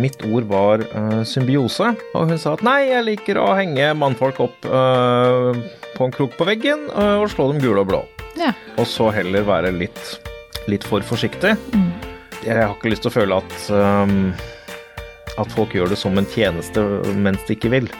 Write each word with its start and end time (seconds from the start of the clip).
mitt 0.00 0.22
ord 0.28 0.48
var 0.50 0.84
uh, 0.92 1.22
symbiose. 1.26 1.92
Og 2.14 2.30
hun 2.32 2.40
sa 2.40 2.54
at 2.56 2.64
nei, 2.66 2.80
jeg 2.90 3.06
liker 3.06 3.40
å 3.42 3.50
henge 3.58 3.90
mannfolk 3.98 4.40
opp 4.46 4.68
uh, 4.68 5.52
på 5.96 6.08
en 6.08 6.14
krok 6.14 6.36
på 6.38 6.46
veggen 6.48 6.86
uh, 6.94 7.18
og 7.22 7.30
slå 7.34 7.50
dem 7.52 7.62
gule 7.62 7.82
og 7.82 7.90
blå. 7.90 8.04
Ja. 8.38 8.52
Og 8.78 8.86
så 8.86 9.10
heller 9.14 9.46
være 9.46 9.74
litt, 9.74 10.02
litt 10.70 10.86
for 10.86 11.04
forsiktig. 11.06 11.56
Mm. 11.74 11.90
Jeg 12.44 12.62
har 12.62 12.76
ikke 12.76 12.94
lyst 12.94 13.02
til 13.04 13.10
å 13.10 13.18
føle 13.18 13.40
at 13.42 13.56
um, 13.74 14.30
at 15.38 15.54
folk 15.54 15.74
gjør 15.74 15.92
det 15.92 15.98
som 16.00 16.18
en 16.18 16.26
tjeneste 16.34 16.82
mens 17.18 17.44
de 17.46 17.56
ikke 17.56 17.72
vil. 17.72 17.90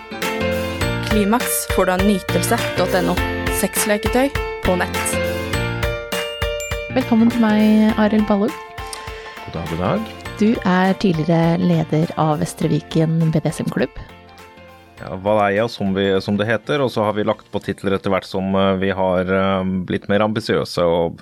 Klimaks 1.08 1.66
får 1.74 1.88
du 1.88 1.94
av 1.94 2.04
nytelse.no. 2.06 3.16
Sexleketøy 3.58 4.28
på 4.66 4.78
nett. 4.78 5.02
Velkommen 6.94 7.30
til 7.32 7.44
meg, 7.44 7.92
Arild 8.00 8.26
Ballug. 8.30 8.54
God 9.46 9.60
dag, 9.60 9.68
god 9.70 9.84
dag. 9.86 10.17
Du 10.38 10.52
er 10.62 10.92
tidligere 11.02 11.56
leder 11.58 12.12
av 12.14 12.36
Vestre 12.38 12.68
Viken 12.70 13.16
BDSM-klubb. 13.34 13.90
Ja, 15.00 15.16
Valeia, 15.18 15.64
som, 15.66 15.90
vi, 15.96 16.04
som 16.22 16.36
det 16.38 16.46
heter, 16.46 16.78
og 16.84 16.92
så 16.94 17.02
har 17.08 17.16
vi 17.16 17.24
lagt 17.26 17.48
på 17.50 17.58
titler 17.64 17.96
etter 17.96 18.12
hvert 18.14 18.26
som 18.28 18.54
uh, 18.54 18.78
vi 18.78 18.92
har 18.94 19.26
uh, 19.26 19.66
blitt 19.88 20.06
mer 20.06 20.22
ambisiøse 20.22 20.84
og 20.86 21.18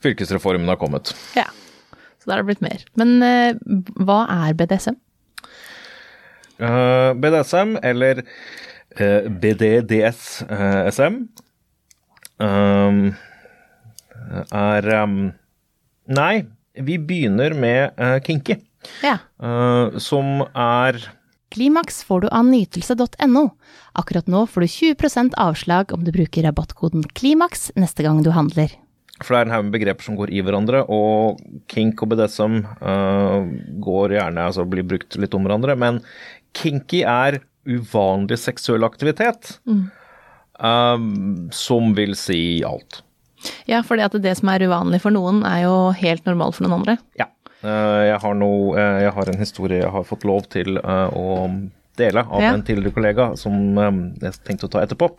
fylkesreformen 0.00 0.64
har 0.72 0.78
kommet. 0.80 1.12
Ja, 1.36 1.44
så 1.92 2.24
da 2.24 2.32
har 2.32 2.40
det 2.40 2.48
blitt 2.54 2.64
mer. 2.64 2.86
Men 2.96 3.12
eh, 3.20 3.52
hva 4.00 4.22
er 4.32 4.56
BDSM? 4.56 4.96
BDSM, 6.56 7.76
eller 7.84 8.24
BDDSSM, 9.44 11.20
er 14.62 14.90
Nei, 16.12 16.34
vi 16.78 16.98
begynner 16.98 17.54
med 17.54 17.98
uh, 18.00 18.18
kinky, 18.24 18.56
Ja. 19.02 19.18
uh, 19.42 19.98
som 19.98 20.44
er 20.54 21.00
Klimaks 21.52 21.98
får 22.08 22.22
du 22.22 22.28
av 22.32 22.46
nytelse.no. 22.48 23.42
Akkurat 24.00 24.26
nå 24.30 24.46
får 24.48 24.64
du 24.64 24.68
20% 24.72 25.34
avslag 25.36 25.92
om 25.92 26.00
du 26.04 26.08
bruker 26.14 26.46
rabattkoden 26.46 27.04
KLIMAKS 27.12 27.74
neste 27.76 28.06
gang 28.06 28.22
du 28.24 28.30
handler. 28.32 28.72
For 29.20 29.34
det 29.34 29.40
er 29.42 29.46
en 29.50 29.52
haug 29.52 29.66
med 29.68 29.74
begreper 29.76 30.06
som 30.06 30.16
går 30.16 30.32
i 30.32 30.40
hverandre, 30.42 30.80
og 30.88 31.42
kink 31.70 32.00
og 32.02 32.14
BDSM 32.14 32.56
uh, 32.80 33.44
går 33.84 34.16
gjerne, 34.16 34.46
altså 34.48 34.64
blir 34.64 34.86
brukt 34.88 35.18
litt 35.20 35.36
om 35.36 35.44
hverandre. 35.44 35.76
Men 35.78 36.00
kinky 36.56 37.04
er 37.04 37.42
uvanlig 37.68 38.40
seksuell 38.42 38.82
aktivitet, 38.88 39.58
um, 40.58 41.50
som 41.54 41.92
vil 41.94 42.16
si 42.18 42.62
alt. 42.66 43.02
Ja, 43.70 43.82
for 43.86 44.00
det, 44.00 44.10
det 44.24 44.36
som 44.38 44.50
er 44.52 44.64
uvanlig 44.68 45.02
for 45.04 45.14
noen, 45.14 45.42
er 45.48 45.64
jo 45.66 45.76
helt 45.98 46.26
normalt 46.28 46.58
for 46.58 46.66
noen 46.66 46.80
andre. 46.80 46.98
Ja. 47.18 47.28
Uh, 47.62 48.02
jeg, 48.08 48.18
har 48.24 48.34
noe, 48.34 48.72
uh, 48.74 49.00
jeg 49.04 49.14
har 49.14 49.28
en 49.30 49.38
historie 49.38 49.82
jeg 49.84 49.92
har 49.94 50.06
fått 50.08 50.24
lov 50.26 50.48
til 50.50 50.80
uh, 50.82 51.06
å 51.14 51.50
dele 52.00 52.24
av 52.24 52.42
Ja. 52.42 52.54
en 52.56 52.64
tidligere 52.66 52.96
kollega, 52.96 53.26
som 53.36 53.76
jeg 53.76 54.32
tenkte 54.46 54.66
å 54.66 54.72
ta 54.72 54.80
etterpå, 54.82 55.10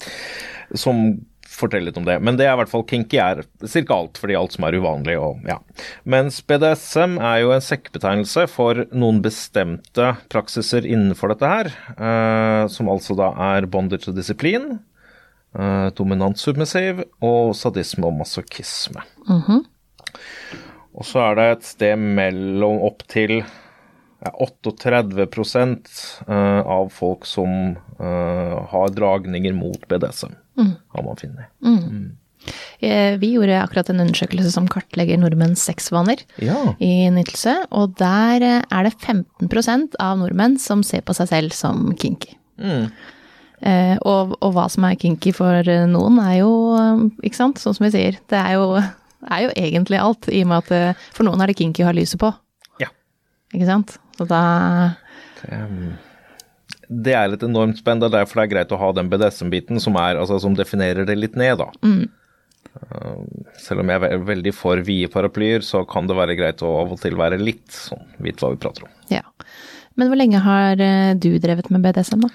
som 0.76 1.06
forteller 1.54 1.92
litt 1.92 1.98
om 1.98 2.06
det. 2.08 2.18
Men 2.24 2.38
det 2.38 2.48
er 2.48 2.56
i 2.56 2.60
hvert 2.62 2.72
fall 2.72 2.86
kinky 2.90 3.20
er 3.22 3.44
ca. 3.62 3.84
alt, 3.96 4.20
fordi 4.22 4.38
alt 4.38 4.56
som 4.56 4.66
er 4.68 4.78
uvanlig 4.80 5.18
og 5.22 5.44
ja. 5.48 5.60
Mens 6.10 6.40
BDSM 6.50 7.20
er 7.22 7.44
jo 7.44 7.54
en 7.56 7.64
sekkebetegnelse 7.64 8.48
for 8.52 8.86
noen 8.92 9.22
bestemte 9.24 10.14
praksiser 10.34 10.88
innenfor 10.90 11.34
dette 11.34 11.52
her, 11.54 11.72
eh, 11.94 12.64
som 12.74 12.90
altså 12.92 13.18
da 13.20 13.32
er 13.54 13.70
bondage 13.70 14.10
og 14.12 14.18
disiplin, 14.18 14.80
eh, 15.58 15.90
dominant 15.98 16.38
submissiv 16.40 17.04
og 17.24 17.54
sadisme 17.56 18.06
og 18.10 18.18
masochisme. 18.22 19.04
Og 20.94 21.06
så 21.10 21.24
er 21.32 21.36
det 21.40 21.46
et 21.58 21.64
sted 21.72 21.98
mellom 21.98 22.82
opp 22.86 23.02
til 23.10 23.40
ja, 23.42 24.32
38 24.46 25.26
eh, 26.28 26.62
av 26.62 26.90
folk 26.94 27.26
som 27.28 27.76
eh, 28.00 28.58
har 28.72 28.94
dragninger 28.96 29.56
mot 29.58 29.88
BDSM, 29.90 30.36
har 30.94 31.04
man 31.08 31.18
funnet. 31.20 31.50
Eh, 32.84 33.16
Vi 33.18 33.32
gjorde 33.34 33.58
akkurat 33.64 33.90
en 33.90 34.04
undersøkelse 34.04 34.52
som 34.52 34.68
kartlegger 34.68 35.18
nordmenns 35.18 35.64
sexvaner 35.66 36.22
Ja. 36.44 36.76
i 36.80 37.10
nytelse, 37.10 37.56
og 37.72 37.96
der 37.98 38.44
er 38.62 38.84
det 38.84 38.94
15% 39.00 39.96
av 40.00 40.18
nordmenn 40.22 40.60
som 40.60 40.84
ser 40.84 41.02
på 41.02 41.16
seg 41.18 41.28
selv 41.32 41.56
som 41.58 41.94
kinky. 41.98 42.36
Eh, 42.60 42.88
og, 44.04 44.36
og 44.44 44.54
hva 44.56 44.68
som 44.72 44.86
er 44.88 45.00
kinky 45.00 45.32
for 45.36 45.64
eh, 45.72 45.86
noen, 45.90 46.20
er 46.20 46.40
jo, 46.42 46.54
eh, 46.76 47.04
ikke 47.30 47.40
sant, 47.40 47.62
sånn 47.62 47.78
som 47.78 47.86
vi 47.88 47.94
sier, 47.94 48.20
det 48.32 48.40
er 48.40 48.58
jo, 48.58 48.80
er 49.30 49.46
jo 49.46 49.52
egentlig 49.56 50.02
alt, 50.02 50.28
i 50.28 50.42
og 50.44 50.50
med 50.52 50.66
at 50.66 50.74
eh, 50.76 51.04
for 51.16 51.28
noen 51.28 51.44
er 51.44 51.52
det 51.52 51.60
kinky 51.62 51.86
å 51.86 51.90
ha 51.90 51.96
lyset 51.96 52.20
på. 52.22 52.32
Ja. 52.84 52.92
Ikke 53.54 53.70
sant? 53.70 53.96
Så 54.18 54.28
da 54.30 54.42
Det 56.88 57.16
er 57.18 57.34
et 57.34 57.46
enormt 57.46 57.80
spenn. 57.80 58.02
Det 58.02 58.12
er 58.12 58.20
derfor 58.20 58.42
det 58.42 58.44
er 58.44 58.52
greit 58.52 58.74
å 58.76 58.80
ha 58.82 58.92
den 58.96 59.10
BDSM-biten 59.10 59.82
som, 59.82 59.96
er, 59.98 60.20
altså, 60.20 60.38
som 60.44 60.58
definerer 60.58 61.08
det 61.08 61.16
litt 61.20 61.40
ned, 61.40 61.58
da. 61.64 61.72
Mm. 61.86 62.04
selv 63.62 63.84
om 63.84 63.90
jeg 63.92 64.02
er 64.08 64.24
veldig 64.26 64.54
for 64.56 64.80
vide 64.84 65.10
paraplyer, 65.14 65.62
så 65.66 65.84
kan 65.86 66.08
det 66.10 66.16
være 66.18 66.36
greit 66.40 66.64
å 66.66 66.72
av 66.82 66.96
og 66.96 67.02
til 67.02 67.16
være 67.20 67.38
litt 67.38 67.70
sånn, 67.72 68.02
vite 68.24 68.44
hva 68.44 68.54
vi 68.54 68.62
prater 68.64 68.88
om. 68.88 68.94
Ja. 69.14 69.22
Men 70.00 70.10
hvor 70.10 70.18
lenge 70.18 70.42
har 70.42 70.82
eh, 70.82 71.14
du 71.14 71.32
drevet 71.42 71.70
med 71.74 71.84
BDSM, 71.86 72.26
da? 72.26 72.32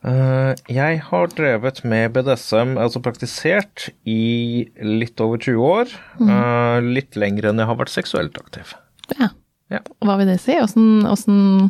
Uh, 0.00 0.54
jeg 0.72 1.00
har 1.10 1.26
drevet 1.36 1.82
med 1.84 2.14
BDSM, 2.14 2.78
altså 2.80 3.02
praktisert, 3.04 3.90
i 4.08 4.64
litt 4.80 5.20
over 5.20 5.36
20 5.42 5.66
år. 5.66 5.92
Uh, 6.20 6.78
litt 6.80 7.18
lenger 7.20 7.50
enn 7.50 7.60
jeg 7.60 7.68
har 7.68 7.76
vært 7.82 7.92
seksuelt 7.92 8.38
aktiv. 8.40 8.72
Ja. 9.18 9.28
Ja. 9.70 9.82
Hva 10.02 10.16
vil 10.18 10.30
det 10.32 10.38
si? 10.42 10.56
Åssen 10.58 11.04
åssen- 11.06 11.68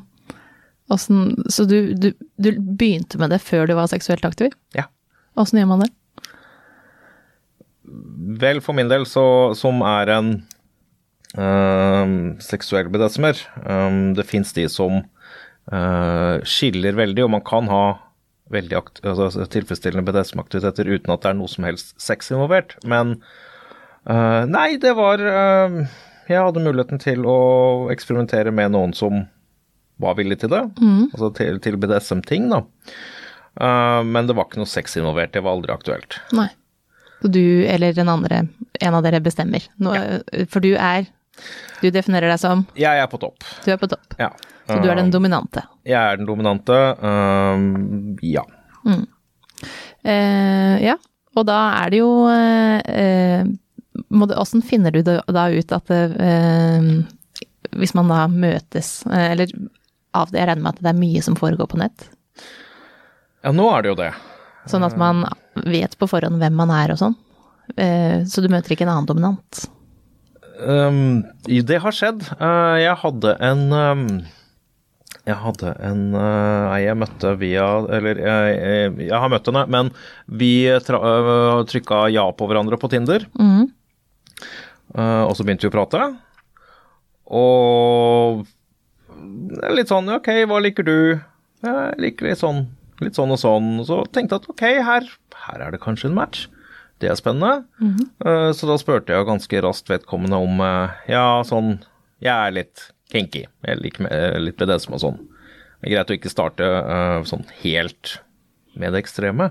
åssen- 0.89 1.35
Så 1.53 1.67
du, 1.69 1.93
du, 1.95 2.13
du 2.41 2.53
begynte 2.61 3.19
med 3.21 3.31
det 3.35 3.43
før 3.45 3.67
du 3.69 3.75
var 3.77 3.91
seksuelt 3.91 4.25
aktiv? 4.25 4.55
Ja. 4.79 4.87
Åssen 5.37 5.59
gjør 5.61 5.69
man 5.75 5.83
det? 5.85 5.91
Vel, 8.41 8.61
for 8.63 8.73
min 8.79 8.89
del, 8.89 9.05
så, 9.11 9.53
som 9.59 9.83
er 9.83 10.13
en 10.15 10.31
um, 11.35 12.15
seksuell 12.41 12.89
BDSM-er 12.93 13.41
um, 13.67 14.15
Det 14.15 14.25
fins 14.29 14.53
de 14.55 14.69
som 14.71 15.01
uh, 15.73 16.37
skiller 16.47 16.95
veldig, 16.99 17.25
og 17.27 17.33
man 17.35 17.45
kan 17.47 17.69
ha 17.73 17.83
veldig 18.51 18.77
akt 18.79 19.01
altså, 19.07 19.47
tilfredsstillende 19.51 20.05
BDSM-aktiviteter 20.07 20.91
uten 20.91 21.15
at 21.15 21.25
det 21.25 21.33
er 21.33 21.39
noe 21.39 21.51
som 21.51 21.67
helst 21.69 21.95
sex 22.03 22.33
involvert. 22.35 22.77
Men 22.89 23.17
uh, 24.09 24.47
nei, 24.51 24.75
det 24.83 24.95
var 24.99 25.23
uh, 25.23 25.81
Jeg 26.31 26.43
hadde 26.47 26.65
muligheten 26.65 27.03
til 27.03 27.27
å 27.29 27.39
eksperimentere 27.95 28.55
med 28.55 28.75
noen 28.75 28.95
som 28.97 29.25
var 30.01 30.17
villig 30.17 30.41
til 30.41 30.53
det. 30.53 30.63
Altså 31.13 31.33
til, 31.37 31.61
til 31.63 31.77
BDSM-ting, 31.81 32.49
da. 32.53 32.63
Uh, 33.61 34.01
men 34.07 34.29
det 34.29 34.37
var 34.39 34.49
ikke 34.49 34.63
noe 34.63 34.71
sex 34.71 34.97
involvert. 34.97 35.35
Det 35.35 35.45
var 35.45 35.59
aldri 35.59 35.75
aktuelt. 35.75 36.21
Nei. 36.37 36.49
Så 37.21 37.29
du 37.29 37.67
eller 37.69 37.93
den 37.93 38.09
andre, 38.09 38.47
en 38.81 38.97
av 38.97 39.05
dere 39.05 39.21
bestemmer. 39.21 39.67
Nå, 39.77 39.93
For 40.49 40.65
du 40.65 40.73
er 40.73 41.05
Du 41.81 41.91
definerer 41.93 42.29
deg 42.33 42.41
som 42.41 42.65
Jeg 42.77 43.01
er 43.01 43.07
på 43.13 43.21
topp. 43.21 43.45
Du 43.65 43.71
er 43.73 43.79
på 43.81 43.89
topp. 43.89 44.17
Ja. 44.21 44.31
Så 44.71 44.83
du 44.83 44.89
er 44.91 44.99
den 45.01 45.13
dominante. 45.13 45.65
Jeg 45.89 45.99
er 45.99 46.21
den 46.21 46.29
dominante. 46.29 46.79
um, 47.03 48.17
ja. 48.23 48.45
Eh, 50.05 50.77
ja. 50.85 50.97
Og 51.37 51.47
da 51.47 51.59
er 51.83 51.93
det 51.93 52.01
jo 52.01 52.11
eh, 52.31 53.45
må 54.11 54.27
det, 54.27 54.39
finner 54.67 54.95
du 54.95 55.03
da 55.05 55.45
ut 55.53 55.73
at 55.77 55.93
eh, 55.95 56.89
Hvis 57.77 57.95
man 57.95 58.11
da 58.11 58.25
møtes, 58.33 59.05
eh, 59.07 59.31
eller 59.35 59.53
av 60.17 60.33
det, 60.33 60.41
jeg 60.41 60.49
regner 60.49 60.65
med 60.65 60.73
at 60.75 60.83
det 60.83 60.91
er 60.91 60.99
mye 60.99 61.23
som 61.23 61.37
foregår 61.39 61.71
på 61.71 61.79
nett? 61.83 62.09
ja, 63.41 63.53
nå 63.57 63.69
er 63.73 63.83
det 63.83 63.93
jo 63.93 63.99
det. 64.01 64.11
Sånn 64.69 64.85
at 64.85 64.97
man 65.01 65.23
vet 65.65 65.95
på 65.97 66.09
forhånd 66.11 66.41
hvem 66.43 66.57
man 66.59 66.73
er 66.75 66.93
og 66.93 66.99
sånn. 67.01 67.15
Eh, 67.77 68.27
Så 68.29 68.43
du 68.43 68.51
møter 68.53 68.75
ikke 68.75 68.85
en 68.85 68.93
annen 68.97 69.09
dominant. 69.09 69.63
Um, 70.61 71.23
det 71.47 71.79
har 71.81 71.95
skjedd. 71.97 72.27
Eh, 72.37 72.77
jeg 72.83 72.99
hadde 73.01 73.37
en 73.41 73.63
øhm, 73.73 74.05
Jeg 75.27 75.37
hadde 75.43 75.75
en 75.85 76.07
Nei, 76.15 76.81
jeg 76.87 76.97
møtte 76.97 77.35
via 77.41 77.67
Eller 77.93 78.21
jeg, 78.23 78.55
jeg, 78.57 78.95
jeg 79.05 79.21
har 79.21 79.33
møtt 79.33 79.51
henne, 79.51 79.67
men 79.69 79.91
vi 80.41 80.53
tra, 80.87 81.01
øh, 81.01 81.61
trykka 81.69 82.07
ja 82.15 82.25
på 82.33 82.49
hverandre 82.49 82.79
på 82.81 82.89
Tinder. 82.93 83.27
Mm. 83.37 83.69
Eh, 84.97 85.23
og 85.27 85.35
så 85.37 85.47
begynte 85.47 85.67
vi 85.67 85.71
å 85.71 85.75
prate. 85.75 86.07
Og 87.31 88.47
litt 89.77 89.91
sånn 89.93 90.11
Ok, 90.17 90.31
hva 90.51 90.61
liker 90.63 90.87
du? 90.87 90.97
Jeg 91.61 91.99
liker 92.01 92.31
litt 92.31 92.41
sånn, 92.41 92.65
litt 93.05 93.19
sånn 93.19 93.35
og 93.35 93.41
sånn. 93.43 93.75
Så 93.87 94.01
tenkte 94.09 94.39
jeg 94.39 94.45
at 94.45 94.51
ok, 94.55 94.65
her, 94.89 95.11
her 95.47 95.67
er 95.67 95.75
det 95.75 95.83
kanskje 95.83 96.09
en 96.11 96.17
match. 96.17 96.47
Det 97.01 97.09
er 97.09 97.17
spennende. 97.17 97.65
Eh, 98.25 98.51
så 98.57 98.69
da 98.69 98.79
spurte 98.81 99.15
jeg 99.15 99.29
ganske 99.29 99.63
raskt 99.65 99.93
vedkommende 99.93 100.41
om 100.41 100.61
eh, 100.65 100.99
Ja, 101.15 101.41
sånn 101.49 101.79
Jeg 102.21 102.35
er 102.35 102.57
litt 102.57 102.91
kinky. 103.13 103.45
Jeg 103.67 103.81
liker 103.83 104.07
med, 104.07 104.15
eh, 104.15 104.39
litt 104.43 104.59
BDSM 104.61 104.97
og 104.97 105.03
sånn. 105.03 105.21
Det 105.81 105.89
er 105.89 105.95
greit 105.97 106.13
å 106.13 106.17
ikke 106.19 106.33
starte 106.33 106.67
uh, 106.67 107.23
sånn 107.25 107.47
helt 107.63 108.19
med 108.77 108.93
det 108.93 109.01
ekstreme. 109.05 109.51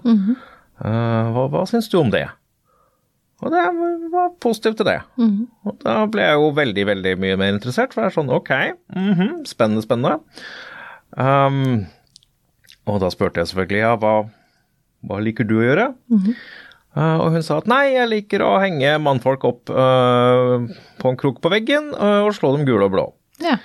Eh, 0.79 1.31
hva, 1.33 1.47
hva 1.49 1.63
syns 1.67 1.89
du 1.91 1.97
om 1.99 2.11
det? 2.13 2.27
Og 3.39 3.53
det 3.53 3.63
var 4.11 4.33
positivt 4.43 4.81
til 4.81 4.89
det. 4.89 4.97
Og 5.67 5.77
da 5.83 6.03
ble 6.11 6.25
jeg 6.25 6.39
jo 6.41 6.49
veldig, 6.57 6.85
veldig 6.91 7.13
mye 7.23 7.37
mer 7.39 7.53
interessert, 7.55 7.95
for 7.95 8.03
det 8.03 8.09
er 8.09 8.17
sånn 8.17 8.33
ok, 8.35 8.51
mhm, 8.95 9.29
spennende, 9.47 9.83
spennende. 9.85 10.17
Um, 11.15 11.87
og 12.89 12.99
da 13.01 13.09
spurte 13.13 13.41
jeg 13.41 13.49
selvfølgelig 13.51 13.79
ja, 13.81 13.93
hva, 14.01 14.15
hva 15.07 15.21
liker 15.23 15.47
du 15.47 15.55
å 15.61 15.63
gjøre? 15.63 15.87
Uh, 16.97 17.15
og 17.21 17.37
hun 17.37 17.45
sa 17.45 17.61
at 17.61 17.69
nei, 17.69 17.93
jeg 17.93 18.11
liker 18.11 18.43
å 18.43 18.57
henge 18.59 18.97
mannfolk 19.01 19.45
opp 19.47 19.71
uh, 19.71 20.59
på 20.99 21.11
en 21.11 21.19
krok 21.19 21.39
på 21.39 21.51
veggen 21.53 21.93
uh, 21.95 22.25
og 22.25 22.33
slå 22.35 22.51
dem 22.57 22.67
gule 22.67 22.89
og 22.89 22.95
blå. 22.97 23.07
Ja. 23.43 23.57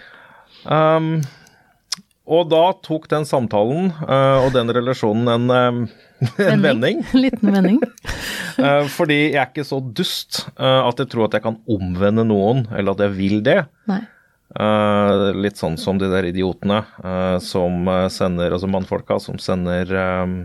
Um, 0.65 1.19
og 2.25 2.49
da 2.49 2.63
tok 2.85 3.05
den 3.13 3.27
samtalen 3.29 3.91
uh, 4.01 4.47
og 4.47 4.55
den 4.55 4.73
relasjonen 4.73 5.29
en, 5.29 5.51
um, 5.53 5.83
en 6.47 6.65
vending. 6.65 7.05
En 7.13 7.25
liten 7.27 7.55
vending. 7.59 7.83
Uh, 8.55 8.85
fordi 8.87 9.33
jeg 9.33 9.41
er 9.41 9.49
ikke 9.49 9.65
så 9.67 9.81
dust 9.83 10.45
uh, 10.61 10.87
at 10.87 11.01
jeg 11.03 11.09
tror 11.11 11.25
at 11.27 11.33
jeg 11.35 11.43
kan 11.43 11.57
omvende 11.67 12.23
noen, 12.23 12.61
eller 12.71 12.95
at 12.95 13.01
jeg 13.03 13.11
vil 13.17 13.41
det. 13.43 13.57
Uh, 14.55 15.33
litt 15.35 15.59
sånn 15.59 15.75
som 15.75 15.99
de 15.99 16.07
der 16.13 16.29
idiotene 16.29 16.85
uh, 17.03 17.41
som 17.43 17.91
uh, 17.91 18.07
sender, 18.07 18.55
altså 18.55 18.71
mannfolka 18.71 19.19
som 19.19 19.41
sender 19.43 19.91
um, 20.23 20.37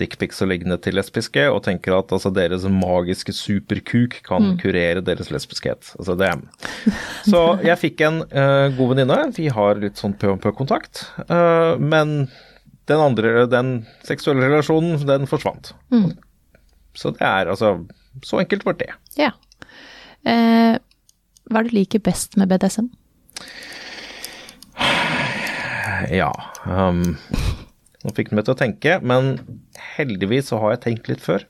dickpics 0.00 0.42
og 0.44 0.50
liggende 0.50 0.78
til 0.82 0.96
lesbiske, 0.98 1.46
og 1.52 1.62
tenker 1.66 1.96
at 1.96 2.12
altså, 2.14 2.32
deres 2.34 2.66
magiske 2.70 3.34
superkuk 3.36 4.18
kan 4.26 4.54
kurere 4.60 5.04
deres 5.04 5.30
lesbiskhet. 5.34 5.92
Altså, 5.98 6.16
det. 6.20 6.32
Så 7.30 7.42
jeg 7.66 7.80
fikk 7.82 8.04
en 8.06 8.22
uh, 8.30 8.68
god 8.76 8.92
venninne. 8.94 9.20
Vi 9.36 9.48
har 9.52 9.80
litt 9.82 10.00
sånn 10.00 10.16
pø-om-pø-kontakt. 10.20 11.06
Uh, 11.30 11.74
men 11.80 12.28
den 12.86 13.02
andre, 13.02 13.46
den 13.50 13.80
seksuelle 14.06 14.46
relasjonen, 14.46 15.00
den 15.08 15.26
forsvant. 15.30 15.72
Så 16.96 17.12
det 17.16 17.24
er 17.26 17.50
altså 17.52 17.86
Så 18.24 18.38
enkelt 18.40 18.64
var 18.64 18.78
det. 18.80 18.92
Ja. 19.18 19.32
Eh, 20.24 20.78
hva 21.46 21.60
er 21.60 21.66
det 21.66 21.72
du 21.72 21.76
liker 21.76 22.02
best 22.02 22.38
med 22.40 22.48
BDSM? 22.48 22.88
Ja. 26.10 26.30
Um, 26.64 27.16
nå 28.06 28.14
fikk 28.14 28.30
du 28.30 28.38
meg 28.38 28.46
til 28.46 28.54
å 28.54 28.60
tenke, 28.60 28.98
men 29.02 29.34
heldigvis 29.96 30.52
så 30.52 30.60
har 30.62 30.76
jeg 30.76 30.84
tenkt 30.86 31.10
litt 31.10 31.24
før. 31.24 31.42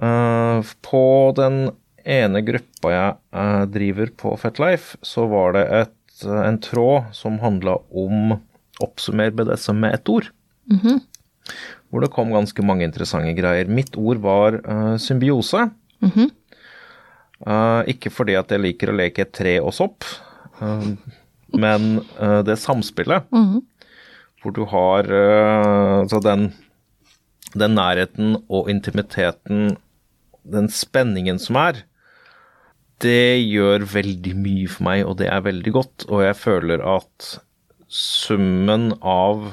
Uh, 0.00 0.64
på 0.82 1.04
den 1.36 1.66
ene 2.04 2.40
gruppa 2.44 2.92
jeg 2.92 3.16
uh, 3.36 3.64
driver 3.70 4.12
på 4.20 4.34
FetLife, 4.40 4.98
så 5.04 5.26
var 5.30 5.54
det 5.56 5.64
et, 5.82 5.96
uh, 6.24 6.40
en 6.46 6.58
tråd 6.64 7.12
som 7.16 7.40
handla 7.42 7.78
om 7.92 8.36
oppsummer 8.84 9.32
BDSM 9.36 9.80
med 9.84 9.96
ett 9.98 10.08
ord. 10.12 10.30
Hvor 11.92 12.02
det 12.02 12.12
kom 12.14 12.32
ganske 12.34 12.64
mange 12.64 12.86
interessante 12.88 13.34
greier. 13.36 13.68
Mitt 13.68 13.96
ord 14.00 14.22
var 14.24 14.58
uh, 14.64 14.96
symbiose. 15.00 15.68
Uh, 17.44 17.82
ikke 17.90 18.12
fordi 18.12 18.38
at 18.40 18.50
jeg 18.52 18.64
liker 18.64 18.90
å 18.90 18.96
leke 18.96 19.28
tre 19.28 19.58
og 19.60 19.74
sopp, 19.76 20.06
men 21.54 21.98
det 22.46 22.54
samspillet 22.62 23.26
hvor 24.44 24.52
du 24.52 24.66
har 24.68 25.08
uh, 25.08 26.02
altså 26.02 26.20
den, 26.20 26.50
den 27.56 27.74
nærheten 27.78 28.36
og 28.52 28.68
intimiteten, 28.68 29.78
den 30.44 30.68
spenningen 30.68 31.40
som 31.40 31.56
er, 31.62 31.80
det 33.02 33.40
gjør 33.40 33.86
veldig 33.90 34.34
mye 34.38 34.68
for 34.70 34.86
meg, 34.86 35.02
og 35.08 35.16
det 35.18 35.30
er 35.32 35.44
veldig 35.44 35.72
godt. 35.74 36.04
Og 36.12 36.22
jeg 36.26 36.36
føler 36.38 36.84
at 36.84 37.30
summen 37.88 38.92
av 39.00 39.48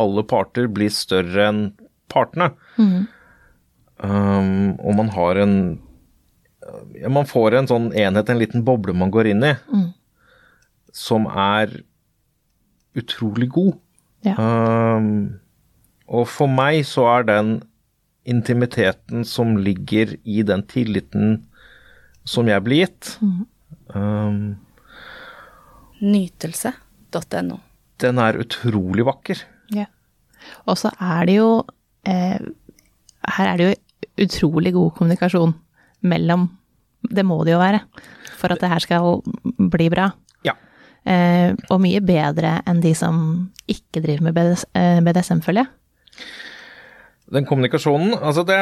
alle 0.00 0.24
parter 0.28 0.68
blir 0.72 0.92
større 0.92 1.46
enn 1.50 1.60
partene. 2.12 2.50
Um, 3.96 4.74
og 4.80 4.96
man 4.98 5.08
har 5.14 5.38
en 5.40 5.54
ja, 6.92 7.08
Man 7.08 7.24
får 7.24 7.54
en 7.56 7.68
sånn 7.70 7.86
enhet, 7.96 8.28
en 8.28 8.40
liten 8.42 8.64
boble 8.66 8.92
man 8.92 9.12
går 9.14 9.30
inn 9.30 9.44
i, 9.46 9.54
som 10.92 11.28
er 11.30 11.78
utrolig 12.96 13.50
god. 13.54 13.74
Ja. 14.26 14.34
Um, 14.36 15.38
og 16.06 16.26
for 16.30 16.50
meg 16.50 16.82
så 16.88 17.06
er 17.16 17.26
den 17.28 17.50
intimiteten 18.26 19.24
som 19.26 19.54
ligger 19.60 20.16
i 20.26 20.42
den 20.46 20.64
tilliten 20.66 21.44
som 22.26 22.48
jeg 22.50 22.64
blir 22.66 22.82
gitt, 22.82 23.12
um, 23.94 24.56
Nytelse.no. 26.02 27.60
den 28.02 28.18
er 28.20 28.38
utrolig 28.42 29.06
vakker. 29.06 29.38
Ja. 29.72 29.86
Og 30.66 30.76
så 30.78 30.90
er 31.00 31.26
det 31.26 31.38
jo 31.38 31.48
eh, 32.06 32.38
Her 33.36 33.48
er 33.50 33.56
det 33.58 33.66
jo 33.66 34.26
utrolig 34.26 34.70
god 34.76 34.92
kommunikasjon 34.94 35.54
mellom 36.06 36.44
Det 37.02 37.24
må 37.26 37.40
det 37.46 37.56
jo 37.56 37.62
være 37.62 37.80
for 38.36 38.52
at 38.52 38.60
det 38.60 38.68
her 38.68 38.82
skal 38.84 39.22
bli 39.72 39.88
bra. 39.90 40.10
Ja. 40.44 40.52
Eh, 41.06 41.54
og 41.70 41.78
mye 41.84 42.00
bedre 42.02 42.56
enn 42.66 42.80
de 42.82 42.90
som 42.98 43.18
ikke 43.70 44.02
driver 44.02 44.26
med 44.26 44.34
BDS, 44.34 44.64
eh, 44.74 45.00
BDSM, 45.06 45.42
føler 45.44 45.64
jeg. 45.64 46.26
Den 47.36 47.46
kommunikasjonen, 47.46 48.14
altså 48.22 48.44
det 48.46 48.58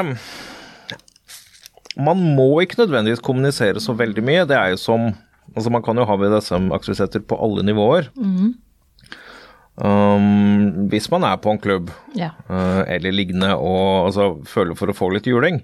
Man 2.00 2.18
må 2.34 2.60
ikke 2.60 2.80
nødvendigvis 2.80 3.22
kommunisere 3.22 3.80
så 3.80 3.94
veldig 3.94 4.24
mye. 4.24 4.46
Det 4.48 4.56
er 4.56 4.74
jo 4.74 4.76
som 4.76 5.12
Altså 5.54 5.70
man 5.70 5.82
kan 5.84 5.94
jo 5.94 6.06
ha 6.08 6.16
BDSM-aktiviteter 6.16 7.20
på 7.28 7.36
alle 7.38 7.62
nivåer. 7.62 8.08
Um, 9.76 10.86
hvis 10.88 11.10
man 11.12 11.22
er 11.22 11.36
på 11.36 11.50
en 11.52 11.58
klubb 11.58 11.90
Ja. 12.16 12.30
uh, 12.48 12.82
eller 12.88 13.12
lignende 13.12 13.52
og 13.58 14.06
altså, 14.08 14.42
føler 14.46 14.74
for 14.74 14.90
å 14.90 14.96
få 14.96 15.10
litt 15.12 15.26
juling, 15.26 15.60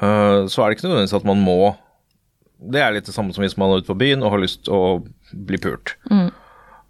eh, 0.00 0.46
så 0.48 0.62
er 0.62 0.70
det 0.70 0.78
ikke 0.78 0.88
nødvendigvis 0.88 1.16
at 1.20 1.26
man 1.28 1.42
må 1.44 1.76
Det 2.58 2.80
er 2.82 2.92
litt 2.96 3.06
det 3.06 3.14
samme 3.14 3.32
som 3.34 3.44
hvis 3.44 3.56
man 3.60 3.70
er 3.70 3.82
ute 3.82 3.90
på 3.92 3.98
byen 4.00 4.22
og 4.26 4.32
har 4.34 4.42
lyst 4.42 4.64
til 4.66 4.74
å 4.74 4.86
bli 5.32 5.60
pult. 5.62 5.94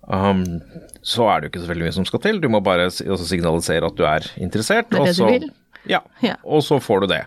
Um, 0.09 0.44
så 1.05 1.26
er 1.29 1.41
det 1.43 1.49
jo 1.49 1.53
ikke 1.53 1.65
så 1.67 1.69
veldig 1.73 1.85
mye 1.88 1.97
som 1.99 2.06
skal 2.09 2.23
til. 2.25 2.38
Du 2.41 2.49
må 2.49 2.62
bare 2.65 2.87
altså 2.88 3.26
signalisere 3.29 3.91
at 3.91 3.99
du 3.99 4.06
er 4.09 4.25
interessert. 4.41 4.88
Det 4.88 4.97
er 4.97 5.03
og 5.03 5.11
det 5.11 5.17
du 5.19 5.20
så, 5.20 5.29
vil. 5.35 5.50
Ja, 5.88 6.00
Ja. 6.25 6.37
og 6.44 6.62
så 6.65 6.79
får 6.81 7.05
du 7.05 7.06
det. 7.12 7.23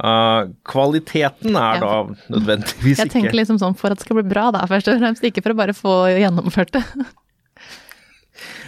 Uh, 0.00 0.48
kvaliteten 0.64 1.52
er 1.60 1.76
Ja. 1.76 1.80
da 1.84 2.14
nødvendigvis 2.32 2.96
ikke 2.96 3.04
Jeg 3.04 3.10
tenker 3.12 3.36
liksom 3.36 3.58
sånn 3.60 3.76
for 3.76 3.90
at 3.92 3.98
det 3.98 4.06
skal 4.06 4.16
bli 4.22 4.24
bra, 4.32 4.50
da, 4.50 4.64
først 4.66 4.88
og 4.88 4.98
fremst. 5.02 5.22
Ikke 5.28 5.42
for 5.44 5.52
å 5.52 5.56
bare 5.60 5.76
få 5.76 6.08
gjennomført 6.16 6.72
det. 6.72 6.84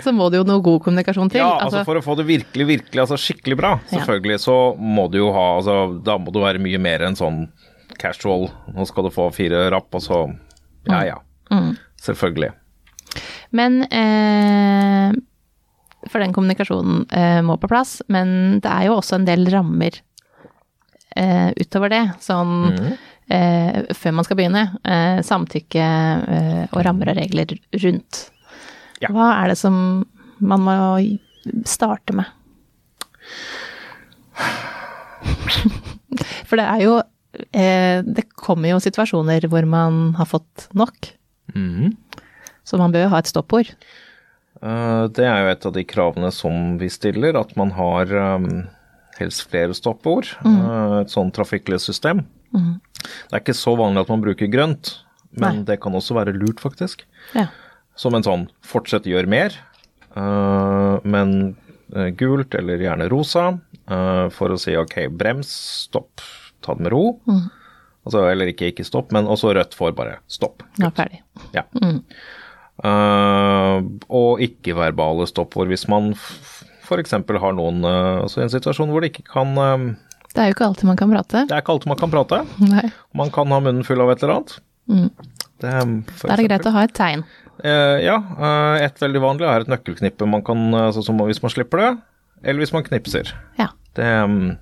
Så 0.03 0.13
må 0.13 0.27
det 0.31 0.37
jo 0.41 0.45
noe 0.45 0.61
god 0.61 0.83
kommunikasjon 0.85 1.31
til. 1.33 1.41
Ja, 1.41 1.55
altså 1.65 1.85
for 1.87 1.97
å 1.97 2.03
få 2.05 2.17
det 2.19 2.27
virkelig, 2.29 2.67
virkelig, 2.69 3.01
altså 3.01 3.17
skikkelig 3.17 3.57
bra, 3.57 3.71
Ja. 3.89 3.99
selvfølgelig, 4.03 4.41
så 4.45 4.77
må 4.77 5.07
du 5.11 5.19
jo 5.23 5.33
ha 5.33 5.45
altså 5.57 5.77
Da 6.05 6.19
må 6.19 6.33
du 6.35 6.41
være 6.43 6.61
mye 6.61 6.79
mer 6.83 7.05
enn 7.07 7.17
sånn 7.17 7.47
casual. 8.01 8.49
Nå 8.75 8.87
skal 8.89 9.05
du 9.07 9.11
få 9.15 9.29
fire 9.35 9.67
rapp, 9.75 9.91
og 9.95 10.03
så 10.05 10.23
Ja, 10.89 11.03
ja. 11.07 11.19
Selvfølgelig. 12.03 12.51
Men 13.53 13.83
eh, 13.93 15.13
For 16.09 16.19
den 16.25 16.33
kommunikasjonen 16.35 17.05
eh, 17.13 17.41
må 17.47 17.57
på 17.61 17.69
plass, 17.71 18.01
men 18.09 18.59
det 18.65 18.71
er 18.73 18.83
jo 18.89 18.97
også 18.99 19.15
en 19.21 19.27
del 19.29 19.45
rammer 19.53 19.93
eh, 21.17 21.51
utover 21.61 21.89
det. 21.93 22.03
Sånn 22.25 22.73
eh, 23.31 23.83
før 23.95 24.13
man 24.17 24.25
skal 24.27 24.37
begynne. 24.41 24.65
Eh, 24.83 25.21
samtykke 25.23 25.85
eh, 25.85 26.65
og 26.73 26.83
rammer 26.89 27.09
og 27.13 27.17
regler 27.21 27.47
rundt. 27.85 28.25
Ja. 29.03 29.09
Hva 29.15 29.29
er 29.43 29.47
det 29.53 29.59
som 29.61 29.77
man 30.43 30.61
må 30.67 30.75
starte 31.69 32.13
med? 32.19 32.27
For 36.49 36.57
det 36.59 36.67
er 36.67 36.81
jo 36.83 36.97
eh, 37.53 38.03
Det 38.05 38.27
kommer 38.37 38.73
jo 38.75 38.81
situasjoner 38.83 39.49
hvor 39.49 39.67
man 39.69 40.15
har 40.19 40.29
fått 40.31 40.69
nok. 40.77 41.13
Så 42.65 42.79
man 42.79 42.93
bør 42.95 43.07
jo 43.07 43.13
ha 43.13 43.21
et 43.23 43.31
stoppord. 43.31 43.73
Eh, 44.63 45.05
det 45.17 45.27
er 45.27 45.41
jo 45.43 45.51
et 45.53 45.67
av 45.67 45.75
de 45.75 45.85
kravene 45.89 46.31
som 46.35 46.77
vi 46.79 46.91
stiller, 46.93 47.39
at 47.39 47.55
man 47.59 47.73
har 47.75 48.13
um, 48.39 48.69
helst 49.19 49.49
flere 49.51 49.75
stoppord. 49.75 50.31
eh, 50.47 51.01
et 51.03 51.15
sånn 51.15 51.33
Mm. 52.55 52.77
Det 53.03 53.35
er 53.35 53.43
ikke 53.43 53.59
så 53.59 53.75
vanlig 53.79 54.05
at 54.05 54.13
man 54.13 54.23
bruker 54.23 54.51
grønt, 54.53 54.99
men 55.33 55.63
Nei. 55.63 55.67
det 55.73 55.81
kan 55.83 55.97
også 55.99 56.15
være 56.15 56.37
lurt, 56.37 56.63
faktisk. 56.63 57.03
Ja. 57.35 57.49
Som 57.99 58.15
en 58.15 58.25
sånn 58.25 58.47
fortsett 58.65 59.09
gjør 59.09 59.27
mer, 59.27 59.57
eh, 60.15 60.97
men 61.05 61.57
gult 62.17 62.55
eller 62.57 62.81
gjerne 62.81 63.05
rosa, 63.13 63.59
for 64.33 64.55
å 64.55 64.57
si 64.57 64.73
ok, 64.79 65.11
brems, 65.13 65.51
stopp, 65.83 66.23
ta 66.65 66.77
det 66.79 66.87
med 66.87 66.95
ro. 66.95 67.05
Altså, 68.03 68.25
eller 68.33 68.51
ikke 68.51 68.73
ikke 68.73 68.87
stopp, 68.87 69.13
men 69.15 69.31
også 69.31 69.53
rødt 69.55 69.77
får 69.79 69.93
bare 69.99 70.19
stopp. 70.31 70.65
Nå 70.83 70.89
er 70.89 70.97
ferdig. 70.97 71.21
Ja. 71.55 71.67
Eh, 72.83 73.77
og 74.11 74.41
ikke-verbale 74.43 75.29
stoppord 75.31 75.71
hvis 75.71 75.85
man 75.93 76.15
f.eks. 76.83 77.15
har 77.15 77.55
noen 77.55 77.85
uh, 77.87 78.25
altså 78.25 78.43
en 78.43 78.51
situasjon 78.53 78.91
hvor 78.91 79.05
det 79.05 79.13
ikke 79.13 79.23
kan 79.31 79.53
uh, 79.55 79.85
Det 80.33 80.43
er 80.43 80.51
jo 80.51 80.57
ikke 80.57 80.67
alltid 80.67 80.89
man 80.91 80.99
kan 80.99 81.13
prate. 81.13 81.45
Det 81.47 81.55
er 81.55 81.63
ikke 81.63 81.77
alltid 81.77 81.93
man 81.93 82.01
kan 82.01 82.13
prate. 82.13 82.41
Nei. 82.65 82.89
Man 83.17 83.31
kan 83.35 83.55
ha 83.55 83.61
munnen 83.63 83.87
full 83.87 84.03
av 84.03 84.11
et 84.13 84.25
eller 84.25 84.41
annet. 84.41 84.57
Det, 85.63 85.71
er, 85.71 85.95
for 86.19 86.27
Da 86.27 86.35
er 86.35 86.43
det 86.43 86.49
greit 86.49 86.67
å 86.67 86.75
ha 86.75 86.83
et 86.89 86.95
tegn. 86.97 87.23
Ja, 87.63 88.17
et 88.83 88.97
veldig 88.99 89.21
vanlig 89.23 89.47
er 89.47 89.63
et 89.63 89.71
nøkkelknippe 89.71 90.27
man 90.27 90.43
kan, 90.43 90.73
sånn 90.97 91.05
som 91.07 91.21
hvis 91.29 91.39
man 91.45 91.53
slipper 91.53 91.79
det, 91.79 91.91
eller 92.43 92.65
hvis 92.65 92.73
man 92.75 92.83
knipser. 92.89 93.31
Ja. 93.61 93.69
Det, 93.95 94.09
mm, 94.27 94.57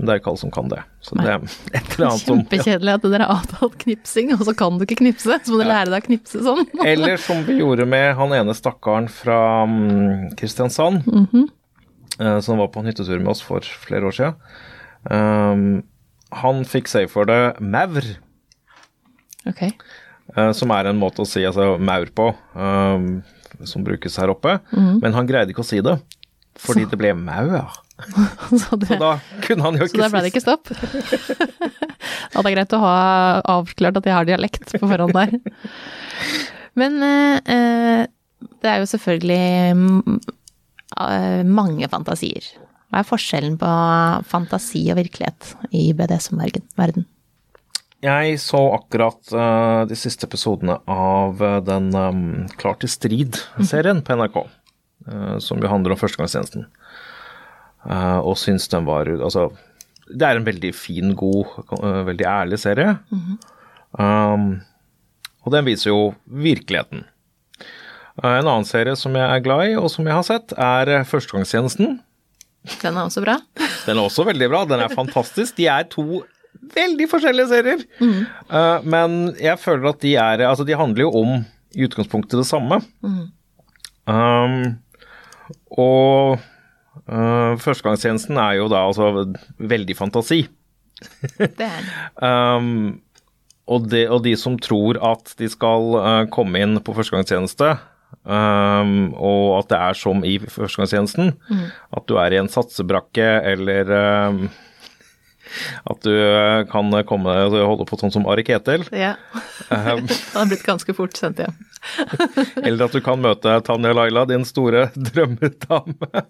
Men 0.00 0.08
det 0.08 0.14
er 0.14 0.20
ikke 0.22 0.30
alle 0.32 0.40
som 0.40 0.52
kan 0.54 0.68
det. 0.72 0.78
Så 1.04 1.16
det 1.18 1.26
er 1.28 1.42
et 1.76 1.90
eller 1.92 2.06
annet 2.06 2.22
som 2.22 2.38
Kjempekjedelig 2.38 2.92
at 2.96 3.02
dere 3.04 3.26
har 3.28 3.42
avtalt 3.42 3.74
knipsing, 3.82 4.30
og 4.32 4.46
så 4.48 4.54
kan 4.56 4.78
du 4.80 4.84
ikke 4.86 4.96
knipse. 5.02 5.36
Så 5.44 5.52
må 5.52 5.58
du 5.60 5.68
lære 5.68 5.90
deg 5.92 6.00
å 6.00 6.06
knipse 6.06 6.40
sånn. 6.46 6.62
Eller 6.88 7.20
som 7.20 7.42
vi 7.44 7.58
gjorde 7.58 7.84
med 7.84 8.14
han 8.16 8.32
ene 8.38 8.54
stakkaren 8.56 9.10
fra 9.12 9.40
mm, 9.68 10.30
Kristiansand, 10.40 11.04
eh, 12.16 12.38
som 12.46 12.62
var 12.62 12.70
på 12.72 12.80
en 12.80 12.88
hyttetur 12.88 13.20
med 13.20 13.34
oss 13.34 13.44
for 13.44 13.60
flere 13.84 14.08
år 14.08 14.16
siden. 14.16 14.40
Um, 15.04 15.66
han 16.40 16.64
fikk 16.68 16.88
seg 16.88 17.12
for 17.12 17.28
det 17.28 17.60
maur, 17.60 18.00
okay. 19.48 19.74
uh, 20.32 20.48
som 20.56 20.72
er 20.76 20.88
en 20.88 21.00
måte 21.00 21.26
å 21.26 21.28
si 21.28 21.44
altså 21.44 21.74
maur 21.76 22.08
på, 22.16 22.30
um, 22.56 23.12
som 23.68 23.84
brukes 23.84 24.16
her 24.20 24.32
oppe. 24.32 24.56
Men 24.72 25.12
han 25.12 25.28
greide 25.28 25.52
ikke 25.52 25.66
å 25.66 25.68
si 25.68 25.84
det, 25.84 25.98
fordi 26.56 26.88
det 26.88 27.00
ble 27.00 27.12
maur. 27.20 27.68
Så, 28.60 28.76
det, 28.76 28.88
Så 28.90 28.98
da 29.00 29.12
kunne 29.44 29.66
han 29.66 29.78
jo 29.78 29.86
ikke 29.86 29.98
så 29.98 30.02
da 30.04 30.10
ble 30.12 30.22
det 30.24 30.32
ikke 30.32 30.42
stopp. 30.44 30.70
ja, 32.32 32.40
det 32.40 32.46
er 32.46 32.54
greit 32.54 32.74
å 32.76 32.82
ha 32.82 32.96
avklart 33.58 34.00
at 34.00 34.08
jeg 34.08 34.16
har 34.16 34.28
dialekt 34.28 34.74
på 34.74 34.88
forhånd 34.90 35.14
der. 35.16 35.36
Men 36.78 36.98
eh, 37.04 37.36
eh, 37.54 38.02
det 38.62 38.72
er 38.72 38.82
jo 38.82 38.90
selvfølgelig 38.90 39.44
eh, 39.70 41.44
mange 41.46 41.90
fantasier. 41.92 42.50
Hva 42.90 43.04
er 43.04 43.06
forskjellen 43.06 43.56
på 43.60 43.72
fantasi 44.26 44.82
og 44.90 44.98
virkelighet 44.98 45.54
i 45.76 45.90
BDSM-verden? 45.94 47.06
Jeg 48.00 48.38
så 48.40 48.60
akkurat 48.78 49.20
uh, 49.36 49.84
de 49.84 49.96
siste 49.98 50.24
episodene 50.24 50.78
av 50.88 51.42
uh, 51.44 51.58
den 51.60 51.90
um, 51.92 52.22
Klar 52.56 52.78
til 52.80 52.92
strid-serien 52.92 54.02
på 54.06 54.16
NRK, 54.16 54.42
Uh, 55.00 55.38
som 55.40 55.56
jo 55.64 55.68
handler 55.70 55.94
om 55.94 55.96
førstegangstjenesten. 55.96 56.66
Eh, 57.88 58.18
og 58.18 58.36
syns 58.36 58.68
den 58.68 58.84
var 58.88 59.08
Altså, 59.08 59.48
det 60.10 60.26
er 60.26 60.40
en 60.40 60.46
veldig 60.46 60.72
fin, 60.76 61.14
god, 61.16 61.54
eh, 61.78 62.02
veldig 62.10 62.26
ærlig 62.26 62.58
serie. 62.60 62.98
um, 63.98 64.60
og 65.40 65.54
den 65.54 65.64
viser 65.64 65.90
jo 65.90 66.00
virkeligheten. 66.26 67.06
Eh, 68.20 68.36
en 68.40 68.48
annen 68.48 68.68
serie 68.68 68.96
som 68.98 69.14
jeg 69.16 69.24
er 69.24 69.44
glad 69.44 69.70
i, 69.70 69.76
og 69.80 69.88
som 69.92 70.06
jeg 70.06 70.16
har 70.16 70.26
sett, 70.26 70.52
er 70.58 71.04
Førstegangstjenesten. 71.08 72.00
Den 72.82 72.98
er 72.98 73.06
også 73.06 73.22
bra. 73.24 73.38
Den 73.86 73.96
er 73.96 74.04
også 74.04 74.26
veldig 74.28 74.50
bra. 74.52 74.66
Den 74.68 74.84
er 74.84 74.92
fantastisk. 74.92 75.56
De 75.56 75.70
er 75.72 75.86
to 75.88 76.22
veldig 76.74 77.06
forskjellige 77.08 77.48
serier. 77.48 77.86
Eh, 78.04 78.84
men 78.84 79.32
jeg 79.40 79.56
føler 79.62 79.94
at 79.94 80.02
de 80.04 80.14
er 80.20 80.44
Altså, 80.50 80.66
de 80.68 80.76
handler 80.76 81.06
jo 81.06 81.14
om 81.22 81.40
i 81.72 81.86
utgangspunktet 81.86 82.36
det 82.42 82.48
samme. 82.48 82.80
Um, 84.10 84.76
og 85.78 86.40
uh, 87.10 87.54
førstegangstjenesten 87.60 88.40
er 88.40 88.58
jo 88.60 88.70
da 88.72 88.84
altså 88.88 89.10
veldig 89.58 89.96
fantasi. 89.98 90.44
Det 91.38 91.68
er. 91.68 91.86
Um, 92.20 93.00
og, 93.70 93.86
det, 93.88 94.02
og 94.12 94.24
de 94.26 94.34
som 94.36 94.58
tror 94.60 94.98
at 95.12 95.32
de 95.38 95.48
skal 95.48 95.94
uh, 95.96 96.24
komme 96.32 96.60
inn 96.60 96.74
på 96.84 96.92
førstegangstjeneste, 96.96 97.70
um, 98.26 99.14
og 99.14 99.44
at 99.60 99.70
det 99.70 99.78
er 99.78 100.00
som 100.00 100.24
i 100.26 100.34
førstegangstjenesten, 100.42 101.32
at 101.96 102.08
du 102.10 102.18
er 102.20 102.34
i 102.34 102.40
en 102.42 102.50
satsebrakke 102.52 103.28
eller 103.54 103.94
um, 104.28 104.42
at 105.90 106.02
du 106.06 106.12
uh, 106.12 106.66
kan 106.70 106.92
komme 107.08 107.36
og 107.46 107.56
holde 107.56 107.86
på 107.88 107.98
sånn 108.00 108.14
som 108.14 108.28
Ari 108.30 108.44
Ketil, 108.46 108.86
Ja. 108.96 109.14
Han 109.70 110.06
Det 110.10 110.18
hadde 110.34 110.50
blitt 110.52 110.66
ganske 110.66 110.94
fort 110.96 111.16
sendt 111.18 111.42
hjem. 111.42 111.56
eller 112.66 112.84
at 112.86 112.94
du 112.96 113.00
kan 113.04 113.20
møte 113.22 113.54
Tanja 113.66 113.92
Laila, 113.96 114.26
din 114.28 114.44
store 114.48 114.88
drømmedame, 115.10 116.24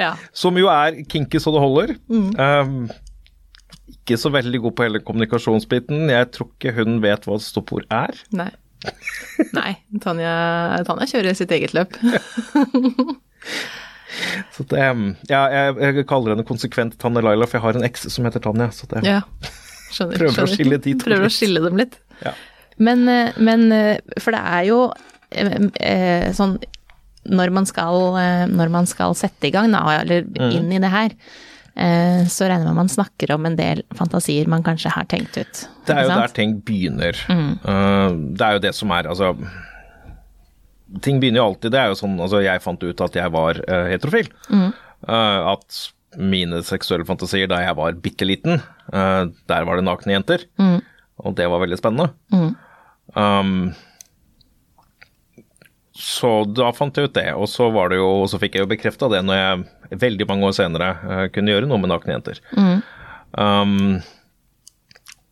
Ja. 0.00 0.12
som 0.36 0.58
jo 0.60 0.68
er 0.72 1.00
kinky 1.08 1.40
så 1.42 1.52
det 1.54 1.62
holder. 1.64 1.94
Um, 2.12 2.86
ikke 3.96 4.18
så 4.20 4.30
veldig 4.34 4.60
god 4.66 4.74
på 4.78 4.84
hele 4.86 5.00
kommunikasjonsbiten. 5.02 6.06
Jeg 6.12 6.30
tror 6.36 6.50
ikke 6.52 6.74
hun 6.78 7.00
vet 7.02 7.24
hva 7.26 7.38
et 7.40 7.46
stoppord 7.46 7.86
er. 7.92 8.14
Nei. 8.36 8.50
Nei, 9.56 9.72
Tanja, 10.04 10.34
Tanja 10.86 11.06
kjører 11.10 11.34
sitt 11.38 11.50
eget 11.56 11.72
løp. 11.74 11.96
Så 14.54 14.64
det, 14.70 14.78
ja, 15.28 15.40
jeg, 15.52 15.74
jeg 15.82 16.06
kaller 16.08 16.32
henne 16.32 16.44
konsekvent 16.46 16.94
Tanja 17.00 17.20
Laila, 17.24 17.48
for 17.48 17.58
jeg 17.58 17.64
har 17.66 17.78
en 17.80 17.86
eks 17.88 18.06
som 18.14 18.24
heter 18.28 18.42
Tanja. 18.44 18.68
Så 18.72 18.86
det, 18.92 19.02
Ja, 19.04 19.20
skjønner. 19.92 20.20
Prøver 20.22 20.44
å 20.46 20.50
skille 20.52 20.78
de 20.82 20.94
to 20.96 21.04
Prøver 21.08 21.26
å 21.28 21.32
skille 21.32 21.62
dem 21.64 21.76
litt. 21.80 21.98
Ja. 22.22 22.32
Men, 22.78 23.08
eh, 23.08 23.32
men 23.40 23.72
eh, 23.72 23.98
For 24.20 24.32
det 24.36 24.40
er 24.40 24.64
jo 24.68 24.80
eh, 25.32 26.30
sånn 26.36 26.58
når 27.26 27.50
man 27.50 27.64
skal, 27.66 27.96
når 28.54 28.70
man 28.70 28.86
skal 28.86 29.10
sette 29.18 29.48
i 29.48 29.50
gang, 29.50 29.72
da, 29.74 29.80
eller 29.98 30.22
Mm. 30.22 30.52
inn 30.54 30.72
i 30.76 30.78
det 30.78 30.90
her, 30.92 31.10
så 32.30 32.46
regner 32.46 32.62
jeg 32.62 32.68
med 32.68 32.76
man 32.78 32.88
snakker 32.88 33.32
om 33.34 33.44
en 33.48 33.56
del 33.58 33.82
fantasier 33.98 34.46
man 34.46 34.62
kanskje 34.62 34.92
har 34.94 35.04
tenkt 35.10 35.34
ut. 35.36 35.64
det 35.86 35.96
er 35.96 36.02
jo 36.04 36.08
der 36.20 36.28
ting 36.36 36.54
begynner. 36.62 37.18
Mm. 37.28 37.58
det 38.38 38.46
er 38.46 38.52
jo 38.54 38.62
det 38.62 38.72
som 38.78 38.90
er 38.94 39.08
Altså 39.10 39.34
Ting 41.02 41.18
begynner 41.18 41.42
jo 41.42 41.48
alltid 41.50 41.72
Det 41.72 41.80
er 41.80 41.88
jo 41.90 41.98
sånn 41.98 42.14
Altså, 42.20 42.40
jeg 42.44 42.62
fant 42.62 42.82
ut 42.86 43.00
at 43.00 43.12
jeg 43.18 43.32
var 43.34 43.54
heterofil. 43.90 44.28
Mm. 44.48 44.72
at 45.08 45.80
mine 46.16 46.62
seksuelle 46.62 47.04
fantasier 47.04 47.48
da 47.50 47.58
jeg 47.60 47.74
var 47.76 47.92
bitte 47.92 48.24
liten, 48.24 48.62
der 48.92 49.64
var 49.66 49.76
det 49.76 49.84
nakne 49.84 50.14
jenter. 50.14 50.46
Og 51.18 51.34
det 51.34 51.50
var 51.50 51.58
veldig 51.60 51.76
spennende. 51.82 52.12
Um, 53.16 53.72
så 55.96 56.30
da 56.52 56.68
fant 56.76 56.98
jeg 56.98 57.08
ut 57.08 57.16
det, 57.16 57.30
og 57.32 57.48
så 57.48 57.70
var 57.72 57.88
det 57.90 58.02
jo, 58.02 58.10
så 58.28 58.40
fikk 58.40 58.58
jeg 58.58 58.66
jo 58.66 58.72
bekrefta 58.74 59.08
det 59.12 59.22
når 59.24 59.40
jeg 59.40 60.00
veldig 60.04 60.26
mange 60.28 60.50
år 60.50 60.56
senere 60.58 60.90
uh, 61.00 61.24
kunne 61.32 61.54
gjøre 61.54 61.70
noe 61.70 61.80
med 61.80 61.92
nakne 61.92 62.18
jenter. 62.18 62.42
Um, 63.32 63.98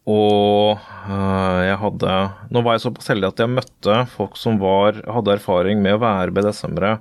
og 0.04 0.80
uh, 1.08 1.60
jeg 1.64 1.76
hadde 1.80 2.16
Nå 2.52 2.60
var 2.60 2.74
jeg 2.74 2.82
såpass 2.82 3.08
heldig 3.08 3.30
at 3.30 3.40
jeg 3.40 3.52
møtte 3.54 4.00
folk 4.12 4.36
som 4.36 4.58
var, 4.60 4.98
hadde 5.08 5.36
erfaring 5.38 5.80
med 5.84 5.96
å 5.96 6.02
være 6.02 6.34
BDSM-ere 6.34 6.98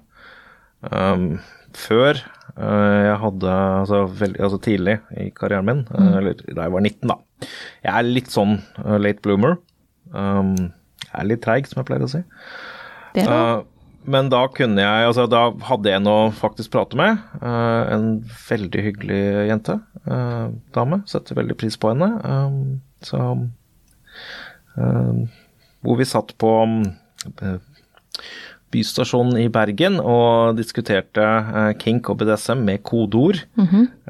um, 0.87 1.33
før 1.73 2.19
eh, 2.21 2.99
jeg 3.07 3.17
hadde 3.23 3.53
altså, 3.81 4.03
veld, 4.21 4.37
altså 4.37 4.59
tidlig 4.61 4.99
i 5.17 5.31
karrieren 5.35 5.65
min, 5.65 5.79
mm. 5.89 6.09
eller 6.19 6.43
da 6.45 6.67
jeg 6.67 6.73
var 6.75 6.83
19, 6.85 7.09
da. 7.09 7.47
Jeg 7.81 7.91
er 7.95 8.11
litt 8.11 8.29
sånn 8.29 8.59
late 9.01 9.25
bloomer. 9.25 9.57
Um, 10.13 10.55
jeg 11.03 11.19
er 11.19 11.29
litt 11.29 11.43
treig, 11.45 11.67
som 11.69 11.81
jeg 11.81 11.89
pleier 11.89 12.05
å 12.05 12.11
si. 12.11 12.23
Det 13.13 13.27
da. 13.27 13.37
Eh, 13.37 13.69
men 14.13 14.27
da 14.27 14.41
kunne 14.51 14.83
jeg 14.83 15.07
Altså, 15.07 15.23
da 15.31 15.45
hadde 15.69 15.87
jeg 15.87 16.01
en 16.01 16.09
å 16.11 16.17
faktisk 16.35 16.73
prate 16.73 16.97
med. 16.99 17.21
Uh, 17.39 17.83
en 17.93 18.07
veldig 18.49 18.81
hyggelig 18.89 19.21
jente. 19.51 19.77
Uh, 20.07 20.51
dame. 20.75 21.03
Setter 21.09 21.39
veldig 21.39 21.55
pris 21.59 21.77
på 21.79 21.93
henne. 21.93 22.09
Um, 22.27 22.81
så 23.03 23.21
um, 24.75 25.21
Hvor 25.83 25.99
vi 25.99 26.07
satt 26.07 26.33
på 26.39 26.51
eh, 27.43 27.57
Bystasjonen 28.73 29.37
i 29.43 29.49
Bergen 29.53 29.99
og 30.01 30.57
diskuterte 30.57 31.23
eh, 31.23 31.71
kink 31.81 32.09
og 32.09 32.21
BDSM 32.21 32.63
med 32.65 32.81
kodeord. 32.85 33.43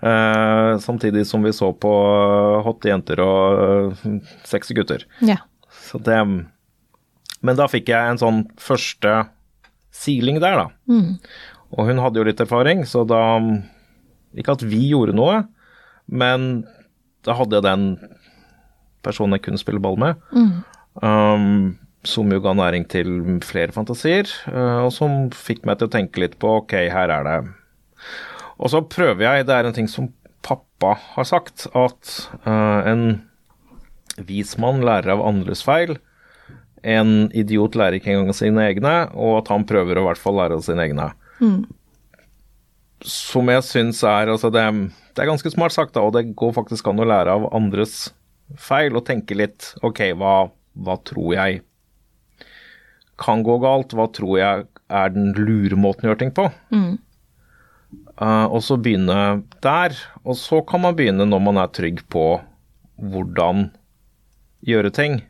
eh, 0.01 0.77
samtidig 0.79 1.25
som 1.27 1.43
vi 1.43 1.51
så 1.55 1.73
på 1.75 1.91
eh, 1.91 2.61
hotte 2.63 2.91
jenter 2.91 3.19
og 3.23 3.97
uh, 4.05 4.13
sexy 4.47 4.77
gutter. 4.77 5.03
Ja. 5.25 5.41
Så 5.93 6.01
det 6.01 6.19
Men 7.43 7.59
da 7.59 7.67
fikk 7.69 7.91
jeg 7.91 8.09
en 8.09 8.17
sånn 8.17 8.43
første 8.57 9.27
siling 9.93 10.39
der, 10.41 10.57
da. 10.57 10.67
Og 11.73 11.89
hun 11.89 12.01
hadde 12.01 12.17
jo 12.17 12.25
litt 12.25 12.41
erfaring, 12.41 12.81
så 12.89 13.03
da 13.05 13.37
Ikke 14.33 14.55
at 14.57 14.65
vi 14.65 14.87
gjorde 14.89 15.13
noe, 15.13 15.43
men 16.09 16.65
da 17.23 17.35
hadde 17.37 17.59
jeg 17.59 17.65
den 17.67 17.83
personen 19.05 19.37
jeg 19.37 19.43
kunne 19.45 19.61
spille 19.61 19.81
ball 19.83 19.99
med. 20.01 20.17
Um, 21.03 21.77
som 22.03 22.31
jo 22.33 22.41
ga 22.43 22.55
næring 22.57 22.87
til 22.89 23.11
flere 23.45 23.71
fantasier, 23.75 24.27
uh, 24.49 24.83
og 24.87 24.91
som 24.95 25.29
fikk 25.31 25.63
meg 25.67 25.77
til 25.79 25.87
å 25.87 25.93
tenke 25.93 26.23
litt 26.23 26.35
på 26.41 26.57
ok, 26.63 26.73
her 26.91 27.13
er 27.13 27.27
det 27.27 27.37
Og 28.57 28.73
så 28.73 28.81
prøver 28.81 29.23
jeg, 29.23 29.45
det 29.47 29.55
er 29.55 29.69
en 29.69 29.77
ting 29.77 29.87
som 29.91 30.09
pappa 30.43 30.97
har 31.15 31.29
sagt, 31.29 31.67
at 31.71 32.15
uh, 32.43 32.81
en 32.89 33.21
vis 34.17 34.57
mann 34.61 34.83
lærer 34.85 35.15
av 35.15 35.23
andres 35.25 35.63
feil. 35.65 35.97
En 36.83 37.31
idiot 37.31 37.77
lærer 37.79 37.97
ikke 37.97 38.11
engang 38.13 38.35
sine 38.35 38.65
egne, 38.67 38.95
og 39.15 39.39
at 39.41 39.53
han 39.53 39.65
prøver 39.65 39.97
å 39.97 40.03
i 40.03 40.07
hvert 40.09 40.21
fall 40.21 40.37
lære 40.41 40.59
av 40.59 40.65
sine 40.65 40.83
egne. 40.85 41.07
Som 43.03 43.49
jeg 43.51 43.63
syns 43.67 44.03
er 44.07 44.31
altså 44.31 44.51
det, 44.53 44.63
det 45.15 45.23
er 45.23 45.31
ganske 45.31 45.51
smart 45.51 45.75
sagt, 45.75 45.93
da, 45.95 46.03
og 46.03 46.13
det 46.15 46.35
går 46.39 46.53
faktisk 46.55 46.87
an 46.87 46.99
å 47.03 47.07
lære 47.07 47.31
av 47.35 47.49
andres 47.55 48.11
feil 48.59 48.95
og 48.99 49.05
tenke 49.07 49.35
litt 49.39 49.71
Ok, 49.81 50.03
hva, 50.19 50.49
hva 50.75 50.97
tror 51.07 51.33
jeg 51.33 51.61
kan 53.23 53.43
gå 53.45 53.57
galt? 53.63 53.93
Hva 53.95 54.07
tror 54.11 54.37
jeg 54.39 54.65
er 54.93 55.11
den 55.13 55.31
lure 55.37 55.77
måten 55.79 56.05
å 56.07 56.11
gjøre 56.11 56.21
ting 56.23 56.33
på? 56.35 56.47
Eh, 58.19 58.45
og 58.49 58.59
så 58.65 58.77
begynne 58.77 59.43
der. 59.63 59.95
Og 60.23 60.37
så 60.39 60.61
kan 60.67 60.83
man 60.83 60.97
begynne 60.97 61.27
når 61.29 61.43
man 61.45 61.59
er 61.61 61.71
trygg 61.73 62.03
på 62.13 62.25
hvordan 63.01 63.67
gjøre 64.67 64.93
ting. 64.95 65.21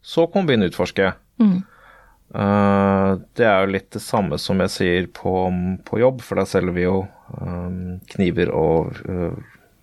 Så 0.00 0.26
kan 0.26 0.42
man 0.42 0.50
begynne 0.50 0.68
å 0.68 0.72
utforske. 0.72 1.12
Eh, 2.30 3.12
det 3.34 3.46
er 3.46 3.64
jo 3.64 3.74
litt 3.74 3.90
det 3.94 4.02
samme 4.04 4.38
som 4.38 4.60
jeg 4.62 4.74
sier 4.74 5.08
på, 5.14 5.34
på 5.86 6.00
jobb, 6.02 6.22
for 6.22 6.38
der 6.38 6.48
selger 6.48 6.76
vi 6.76 6.86
jo 6.86 6.96
eh, 7.34 7.78
kniver 8.14 8.52
og 8.54 9.00
uh, 9.10 9.34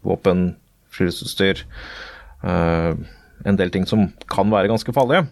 våpen 0.08 0.50
friluftsutstyr. 0.96 1.66
Uh, 2.46 2.96
en 3.48 3.60
del 3.60 3.72
ting 3.74 3.86
som 3.90 4.08
kan 4.32 4.50
være 4.54 4.72
ganske 4.72 4.94
farlige. 4.96 5.28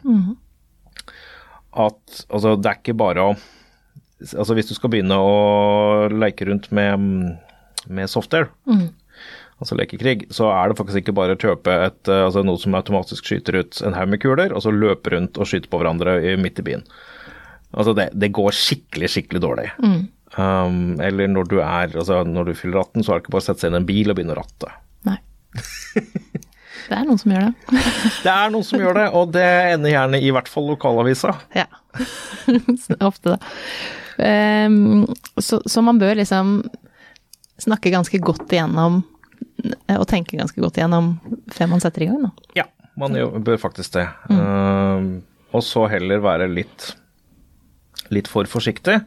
At 1.76 2.26
altså, 2.30 2.56
det 2.60 2.72
er 2.72 2.82
ikke 2.82 2.98
bare 2.98 3.32
å 3.32 3.36
Altså 4.16 4.56
hvis 4.56 4.70
du 4.70 4.72
skal 4.78 4.90
begynne 4.94 5.16
å 5.20 6.08
leke 6.08 6.46
rundt 6.48 6.70
med, 6.74 7.02
med 7.92 8.10
software, 8.10 8.48
altså 9.62 9.78
lekekrig, 9.80 10.26
så 10.36 10.50
er 10.52 10.70
det 10.70 10.80
faktisk 10.80 11.04
ikke 11.04 11.16
bare 11.16 11.36
å 11.36 11.40
kjøpe 11.40 11.76
et, 11.88 12.02
eh, 12.12 12.26
altså 12.28 12.44
noe 12.46 12.60
som 12.62 12.76
automatisk 12.78 13.30
skyter 13.30 13.62
ut 13.62 13.80
en 13.86 13.96
haug 13.98 14.12
med 14.12 14.22
kuler, 14.24 14.56
og 14.56 14.66
så 14.66 14.74
løpe 14.74 15.14
rundt 15.16 15.40
og 15.40 15.50
skyte 15.50 15.72
på 15.72 15.80
hverandre 15.82 16.18
i, 16.24 16.36
midt 16.40 16.60
i 16.62 16.68
byen. 16.68 16.84
Altså 17.76 17.96
det, 17.98 18.10
det 18.16 18.34
går 18.36 18.56
skikkelig, 18.56 19.12
skikkelig 19.12 19.42
dårlig. 19.44 19.70
Um, 20.36 20.98
eller 21.04 21.30
når 21.32 21.48
du 21.52 21.58
er, 21.62 21.92
altså 21.92 22.22
når 22.28 22.52
du 22.52 22.58
fyller 22.60 22.82
18, 22.84 23.04
så 23.04 23.14
er 23.14 23.18
det 23.18 23.26
ikke 23.26 23.36
bare 23.36 23.44
å 23.44 23.48
sette 23.48 23.64
seg 23.64 23.72
inn 23.72 23.78
i 23.78 23.82
en 23.82 23.88
bil 23.88 24.12
og 24.12 24.18
begynne 24.18 24.36
å 24.36 24.42
ratte. 24.42 24.76
Nei. 25.08 25.20
Det 26.86 26.94
er 26.94 27.06
noen 27.08 27.18
som 27.18 27.32
gjør 27.34 27.48
det. 27.48 27.80
Det 28.26 28.30
er 28.30 28.52
noen 28.54 28.66
som 28.68 28.82
gjør 28.84 28.98
det, 29.00 29.06
og 29.18 29.32
det 29.34 29.46
ender 29.72 29.90
gjerne 29.90 30.20
i 30.22 30.28
hvert 30.36 30.50
fall 30.52 30.68
lokalavisa. 30.70 31.32
Ja. 31.56 31.66
Ofte, 33.10 33.34
det. 33.34 33.40
Um, 34.22 35.08
så, 35.42 35.64
så 35.66 35.82
man 35.82 35.98
bør 35.98 36.20
liksom 36.20 36.60
snakke 37.64 37.90
ganske 37.90 38.20
godt 38.22 38.54
igjennom 38.54 39.02
og 39.96 40.06
tenke 40.12 40.38
ganske 40.40 40.62
godt 40.62 40.80
igjennom 40.80 41.16
før 41.54 41.72
man 41.72 41.84
setter 41.84 42.06
i 42.06 42.10
gang, 42.12 42.28
da. 42.28 42.52
Ja, 42.58 42.66
man 43.00 43.18
bør 43.44 43.60
faktisk 43.60 43.98
det. 43.98 44.06
Um, 44.30 45.20
og 45.56 45.64
så 45.64 45.86
heller 45.92 46.24
være 46.24 46.48
litt, 46.52 46.94
litt 48.14 48.30
for 48.32 48.48
forsiktig. 48.50 49.00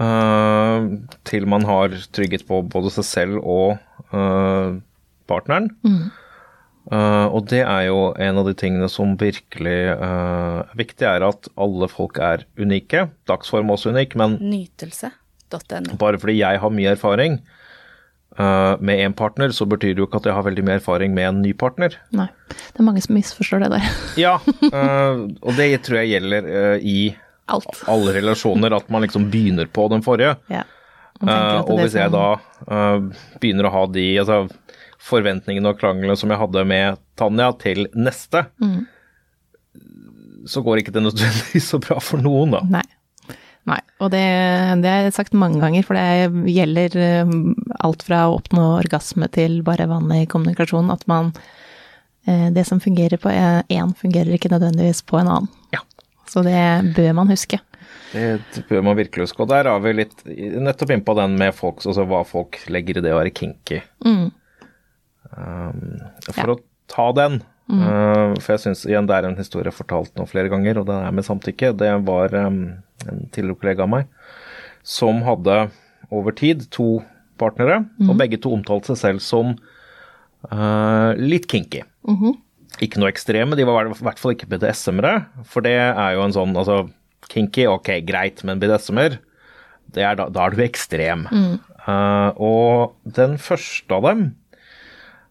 Uh, 0.00 0.88
til 1.28 1.48
man 1.50 1.66
har 1.68 1.96
trygghet 2.16 2.46
på 2.48 2.62
både 2.72 2.92
seg 2.94 3.08
selv 3.08 3.44
og 3.44 3.76
uh, 4.14 4.80
partneren. 5.30 5.70
Uh, 6.90 7.28
og 7.28 7.46
det 7.52 7.60
er 7.62 7.86
jo 7.90 8.10
en 8.18 8.40
av 8.40 8.48
de 8.48 8.56
tingene 8.58 8.88
som 8.90 9.12
virkelig 9.20 9.78
uh, 10.00 10.64
er 10.64 10.76
viktig, 10.80 11.06
er 11.06 11.26
at 11.28 11.50
alle 11.60 11.88
folk 11.92 12.18
er 12.24 12.46
unike. 12.58 13.08
Dagsform 13.30 13.70
også 13.76 13.92
unik, 13.94 14.16
men 14.18 14.40
Nytelse.no. 14.40 15.98
bare 16.00 16.20
fordi 16.20 16.40
jeg 16.40 16.62
har 16.62 16.72
mye 16.74 16.96
erfaring 16.96 17.38
uh, 17.38 17.59
med 18.80 19.00
en 19.04 19.12
partner, 19.16 19.52
så 19.52 19.66
betyr 19.68 19.94
det 19.94 20.00
jo 20.02 20.06
ikke 20.08 20.20
at 20.20 20.26
jeg 20.30 20.34
har 20.36 20.44
veldig 20.46 20.62
mye 20.66 20.76
erfaring 20.78 21.12
med 21.16 21.26
en 21.28 21.40
ny 21.44 21.50
partner. 21.58 21.96
Nei. 22.16 22.28
Det 22.50 22.80
er 22.80 22.86
mange 22.86 23.02
som 23.04 23.14
misforstår 23.18 23.64
det 23.64 23.70
der. 23.74 23.88
Ja, 24.24 24.36
uh, 24.44 25.24
og 25.42 25.56
det 25.58 25.66
tror 25.86 26.00
jeg 26.00 26.12
gjelder 26.14 26.48
uh, 26.48 26.76
i 26.80 27.14
Alt. 27.50 27.82
alle 27.90 28.14
relasjoner, 28.16 28.76
at 28.78 28.88
man 28.94 29.02
liksom 29.04 29.26
begynner 29.32 29.66
på 29.74 29.88
den 29.92 30.04
forrige. 30.06 30.36
Ja. 30.52 30.62
Og 31.20 31.74
hvis 31.82 31.96
jeg 31.98 32.12
da 32.14 32.28
begynner 33.42 33.66
å 33.68 33.72
ha 33.74 33.82
de 33.92 34.04
altså, 34.22 34.44
forventningene 35.04 35.72
og 35.74 35.80
kranglene 35.82 36.14
som 36.16 36.30
jeg 36.32 36.40
hadde 36.40 36.62
med 36.70 37.00
Tanja, 37.20 37.50
til 37.60 37.88
neste, 37.98 38.46
Mm. 38.62 38.86
så 40.48 40.62
går 40.64 40.80
ikke 40.80 40.94
det 40.94 41.02
nødvendigvis 41.04 41.66
så 41.74 41.80
bra 41.82 41.98
for 42.00 42.22
noen, 42.22 42.54
da. 42.56 42.62
Nei. 42.78 42.86
Nei. 43.68 43.78
Og 44.00 44.08
det, 44.10 44.22
det 44.82 44.88
har 44.90 45.02
jeg 45.04 45.14
sagt 45.14 45.36
mange 45.36 45.60
ganger, 45.60 45.84
for 45.86 45.98
det 45.98 46.30
gjelder 46.50 46.96
eh, 46.96 47.32
alt 47.84 48.02
fra 48.06 48.24
å 48.28 48.38
oppnå 48.38 48.66
orgasme 48.78 49.28
til 49.34 49.60
bare 49.66 49.88
vanlig 49.90 50.28
kommunikasjon, 50.32 50.88
at 50.94 51.04
man 51.10 51.32
eh, 52.26 52.48
Det 52.54 52.64
som 52.66 52.80
fungerer 52.80 53.20
på 53.20 53.28
én, 53.30 53.92
fungerer 54.00 54.32
ikke 54.36 54.52
nødvendigvis 54.52 55.02
på 55.04 55.20
en 55.20 55.28
annen. 55.28 55.50
Ja. 55.76 55.84
Så 56.30 56.42
det 56.46 56.94
bør 56.96 57.12
man 57.20 57.28
huske. 57.30 57.60
Det 58.12 58.64
bør 58.68 58.82
man 58.82 58.96
virkelig 58.98 59.28
huske. 59.28 59.42
Og 59.44 59.50
der 59.52 59.68
er 59.70 59.78
vi 59.84 59.92
litt 59.94 60.24
nettopp 60.26 60.90
innpå 60.96 61.14
den 61.18 61.36
med 61.38 61.54
folk, 61.54 61.82
altså 61.84 62.04
hva 62.10 62.24
folk 62.26 62.58
legger 62.72 62.98
i 62.98 63.04
det 63.04 63.12
å 63.14 63.20
være 63.20 63.32
kinky. 63.34 63.80
Mm. 64.06 64.28
Um, 65.30 65.80
for 66.26 66.40
Ja. 66.40 66.54
å 66.54 66.60
ta 66.90 67.12
den, 67.14 67.42
uh, 67.70 68.34
for 68.40 68.54
jeg 68.56 68.62
syns 68.64 68.84
igjen 68.88 69.06
det 69.06 69.14
er 69.16 69.28
en 69.28 69.38
historie 69.38 69.70
har 69.70 69.76
fortalt 69.76 70.14
nå 70.18 70.26
flere 70.26 70.50
ganger, 70.50 70.80
og 70.80 70.88
den 70.90 71.04
er 71.04 71.14
med 71.14 71.26
samtykke. 71.26 71.76
Det 71.78 71.92
var 72.06 72.34
um, 72.34 72.82
en 73.08 73.26
tidligere 73.32 73.60
kollega 73.60 73.86
av 73.86 73.92
meg 73.94 74.10
som 74.86 75.22
hadde 75.26 75.70
over 76.10 76.34
tid 76.36 76.66
to 76.74 77.00
partnere, 77.40 77.84
og 78.10 78.18
begge 78.20 78.40
to 78.40 78.52
omtalte 78.52 78.92
seg 78.92 79.00
selv 79.00 79.24
som 79.24 79.54
uh, 80.50 81.12
litt 81.16 81.46
kinky. 81.48 81.84
Ikke 82.80 83.00
noe 83.00 83.10
ekstreme, 83.12 83.56
de 83.56 83.66
var 83.68 83.88
i 83.88 83.94
hvert 83.94 84.20
fall 84.20 84.34
ikke 84.34 84.48
BDSM-ere, 84.50 85.26
for 85.44 85.64
det 85.64 85.76
er 85.78 86.16
jo 86.16 86.24
en 86.26 86.36
sånn 86.36 86.56
altså 86.56 86.88
Kinky, 87.30 87.66
ok, 87.68 88.00
greit, 88.02 88.40
men 88.42 88.58
BDSM-er, 88.58 89.20
er 89.94 90.16
da, 90.18 90.24
da 90.32 90.46
er 90.48 90.54
du 90.56 90.62
ekstrem. 90.64 91.28
Uh, 91.86 92.30
og 92.40 92.94
den 93.04 93.36
første 93.38 93.94
av 93.94 94.08
dem, 94.08 94.24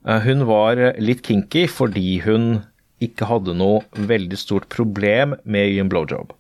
uh, 0.07 0.19
hun 0.23 0.45
var 0.47 0.79
litt 1.01 1.25
kinky 1.25 1.65
fordi 1.67 2.21
hun 2.23 2.61
ikke 3.03 3.27
hadde 3.27 3.57
noe 3.57 3.83
veldig 3.93 4.39
stort 4.39 4.69
problem 4.71 5.35
med 5.43 5.65
å 5.65 5.73
gi 5.73 5.81
en 5.83 5.91
blowjob. 5.91 6.31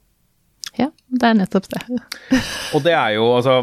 Ja, 0.79 0.87
det 1.11 1.27
er 1.29 1.37
nettopp 1.41 1.67
det. 1.73 1.81
Og 2.75 2.83
det 2.85 2.93
er 2.95 3.13
jo 3.17 3.27
altså 3.35 3.59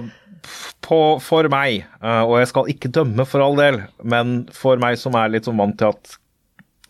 på, 0.87 0.99
For 1.25 1.49
meg, 1.51 1.81
uh, 2.05 2.23
og 2.29 2.37
jeg 2.39 2.49
skal 2.53 2.69
ikke 2.71 2.91
dømme 2.95 3.25
for 3.27 3.43
all 3.43 3.57
del, 3.59 3.81
men 4.07 4.37
for 4.55 4.79
meg 4.79 4.99
som 5.01 5.17
er 5.19 5.33
litt 5.33 5.49
sånn 5.49 5.59
vant 5.59 5.75
til 5.81 5.89
at 5.91 6.13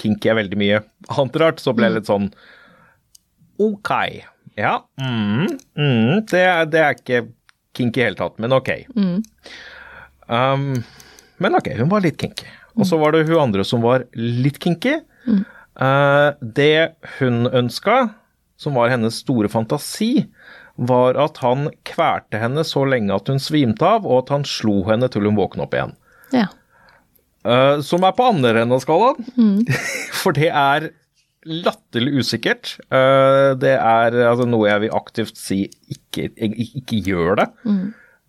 kinky 0.02 0.28
er 0.28 0.36
veldig 0.42 0.58
mye 0.60 0.82
annet 1.14 1.38
rart, 1.40 1.62
så 1.62 1.72
ble 1.72 1.88
jeg 1.88 1.94
litt 2.00 2.10
sånn 2.10 2.26
Ok. 3.64 3.90
Ja. 4.60 4.74
Mm, 5.00 5.46
mm, 5.78 6.26
det, 6.28 6.42
er- 6.44 6.68
det 6.68 6.82
er 6.82 6.98
ikke 6.98 7.22
kinky 7.76 8.02
i 8.02 8.04
hele 8.10 8.18
tatt, 8.20 8.36
men 8.42 8.52
ok. 8.52 8.68
Um, 10.28 10.82
men 11.40 11.56
ok, 11.56 11.70
hun 11.78 11.88
var 11.92 12.04
litt 12.04 12.18
kinky. 12.20 12.48
Og 12.76 12.84
så 12.88 12.98
var 13.00 13.14
det 13.16 13.24
hun 13.30 13.38
andre 13.40 13.64
som 13.64 13.80
var 13.84 14.04
litt 14.16 14.58
kinky. 14.60 14.98
Uh, 15.76 16.32
det 16.40 16.96
hun 17.18 17.46
ønska, 17.48 17.96
som 18.60 18.76
var 18.78 18.92
hennes 18.92 19.20
store 19.22 19.50
fantasi, 19.52 20.26
var 20.76 21.16
at 21.20 21.40
han 21.44 21.70
kverte 21.88 22.40
henne 22.40 22.64
så 22.66 22.84
lenge 22.88 23.14
at 23.14 23.28
hun 23.32 23.40
svimte 23.42 23.86
av, 23.86 24.06
og 24.06 24.24
at 24.24 24.34
han 24.34 24.46
slo 24.48 24.82
henne 24.88 25.08
til 25.12 25.28
hun 25.28 25.38
våkna 25.38 25.64
opp 25.66 25.76
igjen. 25.76 25.96
Ja. 26.34 26.46
Uh, 27.46 27.78
som 27.84 28.04
er 28.04 28.14
på 28.16 28.26
andre 28.26 28.54
enden 28.62 28.76
av 28.76 28.82
skalaen. 28.84 29.66
For 30.20 30.36
det 30.36 30.50
er 30.50 30.90
latterlig 31.46 32.24
usikkert. 32.24 32.74
Uh, 32.90 33.54
det 33.60 33.76
er 33.76 34.18
altså, 34.26 34.48
noe 34.48 34.68
jeg 34.68 34.86
vil 34.86 34.98
aktivt 34.98 35.38
si 35.40 35.62
ikke, 35.92 36.28
ikke, 36.42 37.00
gjør 37.06 37.40
det. 37.42 37.48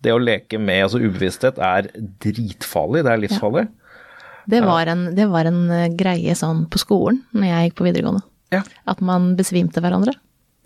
Det 0.06 0.14
å 0.14 0.22
leke 0.22 0.60
med 0.62 0.86
altså, 0.86 1.02
ubevissthet 1.02 1.58
er 1.58 1.90
dritfarlig. 2.22 3.04
Det 3.04 3.12
er 3.12 3.22
livsfarlig. 3.26 3.66
Det 4.48 4.62
var, 4.64 4.88
en, 4.88 5.10
det 5.12 5.26
var 5.28 5.44
en 5.44 5.66
eh, 5.74 5.90
greie 5.92 6.32
sånn 6.38 6.62
på 6.72 6.80
skolen 6.80 7.18
når 7.36 7.50
jeg 7.50 7.66
gikk 7.66 7.74
på 7.80 7.84
videregående. 7.84 8.22
Ja, 8.54 8.62
At 8.88 9.00
man 9.04 9.34
besvimte 9.36 9.82
hverandre. 9.84 10.14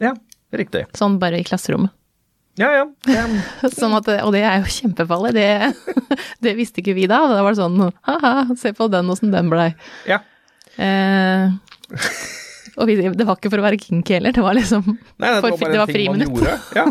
ja 0.03 0.15
riktig. 0.53 0.85
Sånn 0.97 1.19
bare 1.23 1.41
i 1.41 1.47
klasserommet. 1.47 1.93
Ja, 2.61 2.69
ja. 2.77 3.23
Sånn 3.73 3.95
at, 3.97 4.09
og 4.21 4.35
det 4.35 4.43
er 4.45 4.61
jo 4.61 4.69
kjempefarlig. 4.75 5.33
Det, 5.39 6.19
det 6.45 6.53
visste 6.59 6.83
ikke 6.83 6.97
vi 6.99 7.07
da. 7.09 7.23
Da 7.31 7.41
var 7.41 7.55
det 7.55 7.63
sånn 7.63 7.81
ha-ha, 7.81 8.33
se 8.61 8.75
på 8.77 8.91
den 8.93 9.09
åssen 9.13 9.33
den 9.33 9.49
blei. 9.53 9.71
ja. 10.09 10.21
Eh, 10.81 11.51
og 12.81 12.89
vi, 12.89 12.95
det 12.97 13.27
var 13.29 13.37
ikke 13.37 13.51
for 13.53 13.61
å 13.61 13.65
være 13.67 13.77
kinky 13.77 14.15
heller, 14.17 14.33
det 14.33 14.41
var 14.41 14.57
liksom 14.57 14.87
Nei, 15.21 15.29
det 15.29 15.43
for, 15.43 15.53
var 15.53 15.59
bare 15.61 15.73
det 15.75 15.81
var 15.83 15.91
friminutt. 15.93 16.39
Ja. 16.73 16.87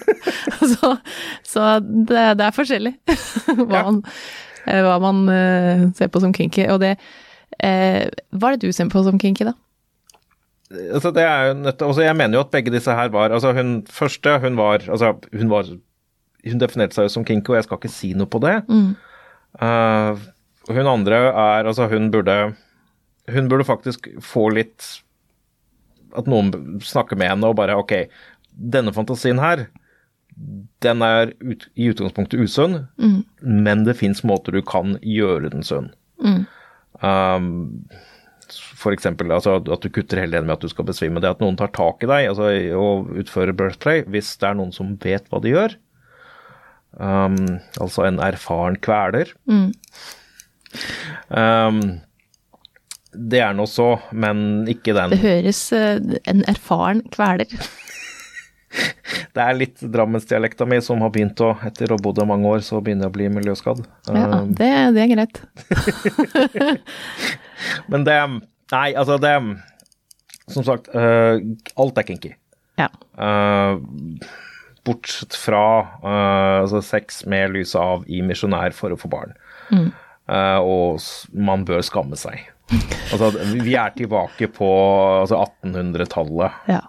så 0.72 0.92
så 1.44 1.66
det, 1.84 2.22
det 2.40 2.46
er 2.46 2.56
forskjellig 2.56 2.94
hva 3.58 3.66
Ja. 3.66 3.82
man, 3.90 3.98
eh, 4.64 4.80
hva 4.86 4.94
man 5.04 5.20
uh, 5.28 5.84
ser 5.98 6.08
på 6.08 6.22
som 6.24 6.32
kinky. 6.32 6.64
Og 6.72 6.80
det 6.80 6.94
uh, 6.96 8.08
Hva 8.32 8.48
er 8.48 8.56
det 8.56 8.64
du 8.64 8.72
ser 8.72 8.88
på 8.88 9.04
som 9.04 9.20
kinky, 9.20 9.44
da? 9.50 9.52
Altså 10.70 11.10
det 11.14 11.22
er 11.26 11.48
jo 11.48 11.54
nødt 11.58 11.82
altså 11.82 12.02
Jeg 12.02 12.16
mener 12.16 12.38
jo 12.38 12.44
at 12.44 12.50
begge 12.54 12.72
disse 12.72 12.94
her 12.94 13.08
var 13.10 13.34
altså 13.34 13.52
Hun 13.56 13.80
første, 13.90 14.38
hun 14.38 14.56
var 14.56 14.84
altså 14.86 15.14
hun 15.32 15.50
var 15.50 15.70
Hun 16.46 16.60
definerte 16.62 16.94
seg 16.96 17.08
jo 17.08 17.14
som 17.16 17.24
kinky, 17.24 17.52
og 17.52 17.58
jeg 17.58 17.66
skal 17.66 17.80
ikke 17.80 17.92
si 17.92 18.12
noe 18.16 18.30
på 18.30 18.40
det. 18.40 18.54
Uh, 19.60 20.16
hun 20.70 20.86
andre 20.86 21.16
er 21.28 21.66
Altså, 21.66 21.88
hun 21.90 22.10
burde 22.10 22.54
Hun 23.28 23.48
burde 23.50 23.66
faktisk 23.66 24.08
få 24.24 24.48
litt 24.54 25.02
At 26.16 26.30
noen 26.30 26.80
snakker 26.82 27.18
med 27.18 27.32
henne 27.32 27.50
og 27.50 27.58
bare 27.58 27.76
Ok, 27.76 28.08
denne 28.50 28.92
fantasien 28.92 29.38
her, 29.38 29.66
den 30.82 31.02
er 31.02 31.30
ut, 31.40 31.68
i 31.78 31.90
utgangspunktet 31.92 32.40
usunn, 32.42 32.86
men 33.40 33.84
det 33.86 33.94
fins 33.96 34.24
måter 34.26 34.52
du 34.52 34.60
kan 34.66 34.96
gjøre 35.06 35.52
den 35.52 35.62
sunn. 35.64 35.92
Um, 37.00 37.86
for 38.56 38.94
eksempel 38.94 39.32
altså, 39.34 39.58
at 39.60 39.84
du 39.84 39.90
kutter 39.92 40.20
hele 40.20 40.34
tiden 40.34 40.48
med 40.48 40.58
at 40.58 40.64
du 40.64 40.72
skal 40.72 40.86
besvime. 40.88 41.22
Det 41.22 41.30
at 41.30 41.42
noen 41.42 41.58
tar 41.60 41.72
tak 41.76 42.04
i 42.04 42.10
deg 42.10 42.30
altså, 42.32 42.50
og 42.78 43.10
utfører 43.22 43.56
birthday, 43.56 44.04
hvis 44.10 44.34
det 44.40 44.50
er 44.50 44.58
noen 44.58 44.74
som 44.74 44.96
vet 45.02 45.28
hva 45.30 45.42
de 45.44 45.54
gjør. 45.54 45.78
Um, 46.98 47.60
altså 47.78 48.08
en 48.08 48.18
erfaren 48.22 48.78
kveler. 48.82 49.30
Um, 51.30 52.00
det 53.10 53.40
er 53.42 53.54
nå 53.58 53.66
så, 53.66 53.96
men 54.14 54.68
ikke 54.70 54.94
den 54.94 55.10
Det 55.14 55.22
høres 55.22 55.60
eh, 55.74 55.98
en 56.30 56.44
erfaren 56.50 57.02
kveler. 57.10 57.50
det 59.36 59.44
er 59.44 59.58
litt 59.58 59.82
drammensdialekta 59.82 60.66
mi 60.68 60.80
som 60.84 61.02
har 61.04 61.12
begynt 61.14 61.40
å, 61.44 61.52
etter 61.66 61.90
å 61.90 61.98
ha 61.98 62.04
bodd 62.04 62.20
her 62.22 62.28
mange 62.30 62.50
år, 62.50 62.64
så 62.66 62.80
begynner 62.82 63.08
jeg 63.08 63.12
å 63.12 63.16
bli 63.18 63.30
miljøskadd. 63.38 63.82
Ja, 64.10 64.26
Um, 64.40 64.52
det, 64.56 64.70
det 64.94 65.04
er 65.04 65.10
greit. 65.14 65.42
Men 67.92 68.06
det 68.08 68.16
Nei, 68.70 68.92
altså 68.94 69.16
det 69.18 69.32
Som 70.50 70.62
sagt, 70.66 70.86
uh, 70.94 71.40
alt 71.82 71.98
er 71.98 72.06
kinky. 72.06 72.30
Ja. 72.78 72.86
Uh, 73.18 73.82
bortsett 74.86 75.34
fra 75.36 75.64
uh, 76.04 76.62
altså 76.62 76.80
sex 76.84 77.24
med 77.26 77.56
lyset 77.56 77.80
av 77.82 78.06
i 78.06 78.22
misjonær 78.24 78.74
for 78.76 78.94
å 78.94 78.98
få 78.98 79.10
barn. 79.10 79.34
Eh, 80.30 80.60
og 80.62 81.00
man 81.34 81.64
bør 81.66 81.82
skamme 81.86 82.18
seg. 82.18 82.44
Altså, 83.10 83.32
vi 83.50 83.74
er 83.74 83.90
tilbake 83.96 84.46
på 84.54 84.68
altså 85.24 85.40
1800-tallet 85.42 86.60
ja. 86.76 86.84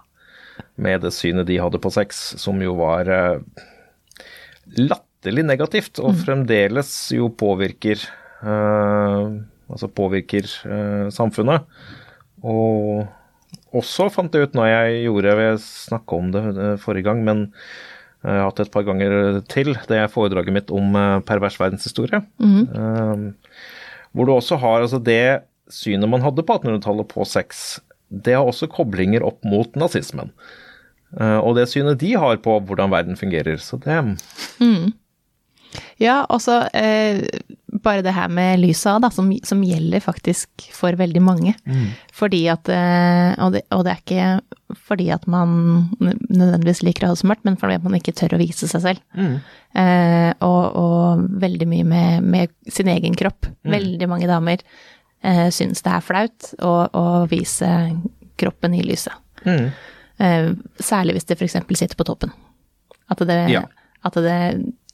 Med 0.76 1.04
det 1.04 1.14
synet 1.16 1.48
de 1.50 1.60
hadde 1.62 1.82
på 1.82 1.92
sex, 1.94 2.22
som 2.42 2.60
jo 2.64 2.76
var 2.80 3.10
eh, 3.12 3.64
latterlig 4.80 5.46
negativt, 5.48 6.02
og 6.02 6.20
fremdeles 6.24 6.92
jo 7.16 7.32
påvirker 7.34 8.04
eh, 8.44 9.40
Altså 9.72 9.88
påvirker 9.88 10.44
eh, 10.68 11.06
samfunnet. 11.16 11.64
Og 12.44 13.06
også 13.72 14.10
fant 14.12 14.34
jeg 14.36 14.50
ut 14.50 14.58
når 14.58 14.68
jeg 14.68 14.98
gjorde 15.06 15.36
Jeg 15.38 15.62
snakka 15.64 16.18
om 16.18 16.34
det 16.34 16.66
forrige 16.84 17.08
gang, 17.08 17.22
men 17.24 17.46
jeg 18.20 18.36
har 18.36 18.50
hatt 18.50 18.60
det 18.60 18.66
et 18.68 18.74
par 18.74 18.84
ganger 18.84 19.40
til. 19.48 19.72
Det 19.88 19.96
er 19.96 20.12
foredraget 20.12 20.58
mitt 20.58 20.74
om 20.76 20.92
pervers 21.24 21.56
verdenshistorie. 21.62 22.20
Eh, 22.68 23.24
hvor 24.12 24.28
du 24.28 24.34
også 24.36 24.60
har 24.60 24.84
altså 24.84 25.00
det 25.00 25.48
synet 25.72 26.12
man 26.12 26.24
hadde 26.24 26.44
på 26.44 26.58
1800-tallet 26.60 27.08
på 27.12 27.26
sex, 27.28 27.80
det 28.12 28.36
har 28.38 28.48
også 28.48 28.70
koblinger 28.72 29.24
opp 29.24 29.44
mot 29.48 29.76
nazismen. 29.80 30.34
Eh, 31.20 31.38
og 31.40 31.56
det 31.58 31.70
synet 31.72 32.00
de 32.04 32.14
har 32.20 32.42
på 32.44 32.60
hvordan 32.68 32.92
verden 32.94 33.20
fungerer. 33.20 33.58
Så 33.64 33.80
det 33.82 33.96
Ja, 36.02 36.26
også 36.28 36.66
eh, 36.76 37.22
bare 37.84 38.04
det 38.04 38.12
her 38.16 38.28
med 38.28 38.60
lysa, 38.60 38.98
da, 39.00 39.08
som, 39.14 39.30
som 39.48 39.62
gjelder 39.64 40.04
faktisk 40.04 40.66
for 40.76 40.98
veldig 41.00 41.22
mange. 41.24 41.54
Fordi 42.16 42.42
at 42.52 42.68
eh, 42.72 43.32
og, 43.40 43.56
det, 43.56 43.64
og 43.72 43.86
det 43.88 43.94
er 43.94 44.02
ikke 44.02 44.78
fordi 44.88 45.10
at 45.12 45.26
man 45.28 45.90
nødvendigvis 46.00 46.84
liker 46.84 47.06
å 47.06 47.12
ha 47.12 47.16
det 47.16 47.22
så 47.22 47.28
mørkt, 47.32 47.44
men 47.48 47.58
fordi 47.60 47.76
at 47.80 47.84
man 47.88 47.96
ikke 47.98 48.16
tør 48.16 48.38
å 48.38 48.42
vise 48.42 48.68
seg 48.72 48.84
selv. 48.86 49.02
Eh, 49.76 50.32
og, 50.44 50.64
og 50.80 51.26
veldig 51.44 51.68
mye 51.72 51.88
med, 51.88 52.28
med 52.36 52.56
sin 52.72 52.92
egen 52.92 53.16
kropp. 53.20 53.48
Veldig 53.68 54.08
mange 54.12 54.30
damer 54.32 54.64
eh, 55.24 55.48
syns 55.54 55.82
det 55.86 55.92
er 55.96 56.02
flaut 56.06 56.52
å, 56.62 56.74
å 56.98 57.06
vise 57.32 57.70
kroppen 58.42 58.74
i 58.78 58.84
lyset. 58.86 59.14
Eh, 60.22 60.52
særlig 60.82 61.16
hvis 61.18 61.26
det 61.30 61.38
f.eks. 61.40 61.58
sitter 61.80 61.98
på 62.00 62.06
toppen. 62.08 62.32
At 63.12 63.20
det, 63.28 63.40
Ja. 63.52 63.64
at 64.04 64.14
det 64.14 64.38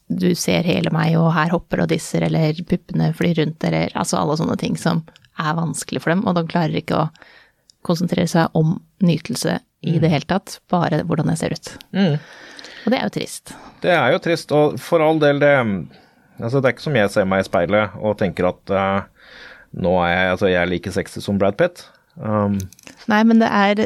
du 0.10 0.30
ser 0.40 0.64
hele 0.64 0.90
meg, 0.96 1.18
og 1.20 1.34
her 1.36 1.50
hopper 1.52 1.82
og 1.84 1.90
disser, 1.92 2.24
eller 2.24 2.56
puppene 2.68 3.10
flyr 3.14 3.36
rundt, 3.42 3.64
eller 3.68 3.92
altså 3.94 4.18
alle 4.22 4.38
sånne 4.40 4.56
ting 4.58 4.78
som 4.80 5.04
er 5.38 5.54
vanskelig 5.58 6.00
for 6.02 6.14
dem, 6.14 6.24
og 6.26 6.36
de 6.38 6.46
klarer 6.48 6.80
ikke 6.80 6.96
å 7.02 7.10
konsentrere 7.86 8.28
seg 8.32 8.56
om 8.58 8.78
nytelse 9.04 9.60
i 9.88 9.98
det 10.02 10.10
hele 10.10 10.26
tatt, 10.28 10.60
bare 10.72 11.04
hvordan 11.06 11.28
jeg 11.34 11.42
ser 11.42 11.54
ut. 11.58 11.70
Og 12.88 12.92
det 12.94 12.98
er 13.02 13.04
jo 13.04 13.14
trist. 13.20 13.52
Det 13.84 13.92
er 13.94 14.14
jo 14.16 14.22
trist, 14.24 14.52
og 14.56 14.80
for 14.80 15.04
all 15.04 15.20
del, 15.20 15.40
det 15.44 15.52
altså 16.40 16.62
Det 16.62 16.70
er 16.70 16.74
ikke 16.76 16.86
som 16.88 16.96
jeg 16.96 17.10
ser 17.14 17.26
meg 17.26 17.44
i 17.44 17.48
speilet 17.48 17.96
og 18.00 18.18
tenker 18.20 18.48
at 18.50 18.70
eh, 18.70 19.02
nå 19.76 19.94
er 20.06 20.14
jeg 20.14 20.34
altså 20.36 20.52
jeg 20.52 20.62
er 20.62 20.72
like 20.72 20.94
sexy 20.94 21.24
som 21.24 21.40
Brad 21.42 21.58
Pitt. 21.60 21.86
Um, 22.18 22.56
Nei, 23.06 23.20
men 23.30 23.38
det 23.44 23.48
er 23.54 23.78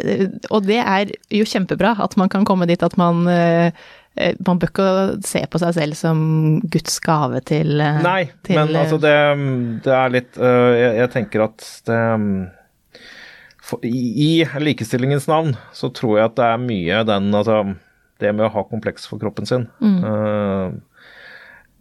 Og 0.55 0.63
det 0.63 0.77
er 0.79 1.09
jo 1.35 1.43
kjempebra 1.43 1.97
at 1.99 2.13
man 2.15 2.29
kan 2.31 2.45
komme 2.47 2.63
dit 2.69 2.79
at 2.79 2.93
man 2.95 3.25
eh, 3.27 3.75
eh, 4.15 4.37
Man 4.47 4.61
bør 4.61 4.71
ikke 4.71 4.85
se 5.27 5.41
på 5.51 5.59
seg 5.59 5.73
selv 5.75 5.97
som 5.99 6.21
Guds 6.63 6.95
gave 7.03 7.41
til 7.43 7.83
eh, 7.83 7.99
nei, 8.05 8.29
til, 8.47 8.55
men 8.55 8.71
altså 8.79 9.01
det, 9.03 9.11
det 9.83 9.97
er 9.97 10.15
litt 10.15 10.39
jeg, 10.39 10.95
jeg 11.01 11.11
tenker 11.17 11.43
at 11.49 11.67
det 11.89 11.99
um, 12.15 12.31
for, 13.61 13.83
i, 13.83 14.45
likestillingens 14.63 15.27
navn 15.27 15.53
så 15.75 15.91
tror 15.93 16.17
jeg 16.17 16.31
at 16.31 16.39
det 16.39 16.47
er 16.47 16.63
mye 16.63 17.03
den 17.07 17.29
altså 17.35 17.61
Det 18.21 18.31
med 18.31 18.47
å 18.47 18.53
ha 18.55 18.63
kompleks 18.69 19.07
for 19.09 19.21
kroppen 19.21 19.47
sin. 19.49 19.67
øh, 19.81 20.71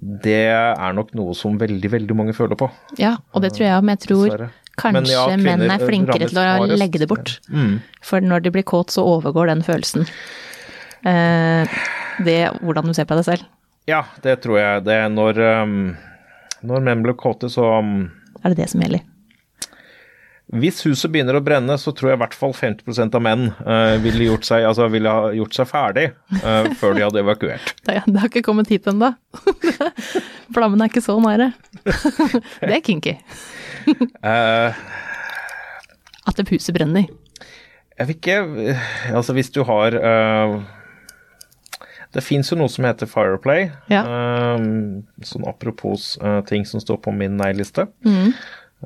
det 0.00 0.48
er 0.48 0.96
nok 0.96 1.12
noe 1.18 1.34
som 1.36 1.58
veldig, 1.60 1.90
veldig 1.92 2.16
mange 2.16 2.34
føler 2.36 2.56
på. 2.58 2.70
Ja, 3.00 3.16
og 3.36 3.44
det 3.44 3.52
tror 3.56 3.66
jeg, 3.66 3.84
men 3.84 3.96
jeg 3.98 4.06
tror 4.06 4.22
Dessverre. 4.24 4.50
kanskje 4.80 4.96
Men 4.96 5.08
ja, 5.12 5.24
menn 5.36 5.64
er 5.68 5.84
flinkere 5.84 6.28
til 6.30 6.40
å 6.40 6.44
hardest. 6.48 6.80
legge 6.80 7.02
det 7.02 7.08
bort. 7.10 7.34
Mm. 7.52 7.80
For 8.04 8.24
når 8.24 8.46
de 8.46 8.52
blir 8.54 8.64
kåt, 8.64 8.94
så 8.96 9.04
overgår 9.04 9.52
den 9.52 9.64
følelsen. 9.66 10.08
Eh, 11.04 11.80
det 12.24 12.40
hvordan 12.60 12.88
du 12.88 12.96
ser 12.96 13.08
på 13.08 13.18
deg 13.18 13.28
selv. 13.28 13.48
Ja, 13.88 14.04
det 14.24 14.40
tror 14.44 14.58
jeg. 14.60 14.84
Det 14.86 14.98
når, 15.12 15.40
um, 15.64 15.76
når 16.64 16.84
menn 16.86 17.04
blir 17.04 17.16
kåte, 17.18 17.48
så 17.52 17.66
um, 17.80 18.10
Er 18.44 18.52
det 18.52 18.62
det 18.64 18.70
som 18.72 18.82
gjelder? 18.84 19.04
Hvis 20.50 20.80
huset 20.82 21.12
begynner 21.14 21.36
å 21.38 21.42
brenne, 21.46 21.76
så 21.78 21.92
tror 21.94 22.10
jeg 22.10 22.18
i 22.18 22.20
hvert 22.24 22.34
fall 22.34 22.54
50 22.56 23.14
av 23.14 23.22
menn 23.22 23.52
uh, 23.62 23.94
ville, 24.02 24.26
gjort 24.26 24.48
seg, 24.48 24.64
altså, 24.66 24.88
ville 24.90 25.12
ha 25.14 25.28
gjort 25.36 25.54
seg 25.54 25.68
ferdig 25.70 26.06
uh, 26.40 26.66
før 26.80 26.96
de 26.96 27.04
hadde 27.06 27.22
evakuert. 27.22 27.70
Det, 27.86 28.00
det 28.06 28.18
har 28.18 28.26
ikke 28.26 28.42
kommet 28.48 28.70
hit 28.70 28.88
ennå. 28.90 29.12
Flammen 30.54 30.82
er 30.82 30.90
ikke 30.90 31.04
så 31.04 31.14
nære. 31.22 31.52
det 32.66 32.74
er 32.74 32.82
kinky. 32.82 33.14
Uh, 34.26 34.74
At 36.26 36.36
det 36.36 36.50
huset 36.50 36.74
brenner. 36.76 37.06
jeg 37.96 38.08
vet 38.08 38.18
ikke 38.18 38.74
Altså, 39.14 39.32
hvis 39.32 39.48
du 39.50 39.62
har 39.64 39.94
Det 42.12 42.22
fins 42.22 42.50
jo 42.52 42.58
noe 42.58 42.68
som 42.68 42.84
heter 42.84 43.08
Fireplay. 43.08 43.70
Ja. 43.88 44.02
Sånn 45.24 45.46
apropos 45.48 46.12
ting 46.50 46.66
som 46.66 46.82
står 46.82 47.00
på 47.06 47.14
min 47.14 47.38
nei-liste. 47.38 47.86
Mm. 48.04 48.34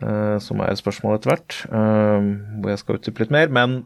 Uh, 0.02 0.40
som 0.42 0.58
er 0.58 0.72
et 0.72 0.80
spørsmål 0.80 1.20
etter 1.20 1.30
hvert, 1.30 1.56
um, 1.70 2.32
hvor 2.58 2.72
jeg 2.72 2.80
skal 2.80 2.96
utdype 2.98 3.22
litt 3.22 3.34
mer. 3.34 3.52
Men 3.54 3.84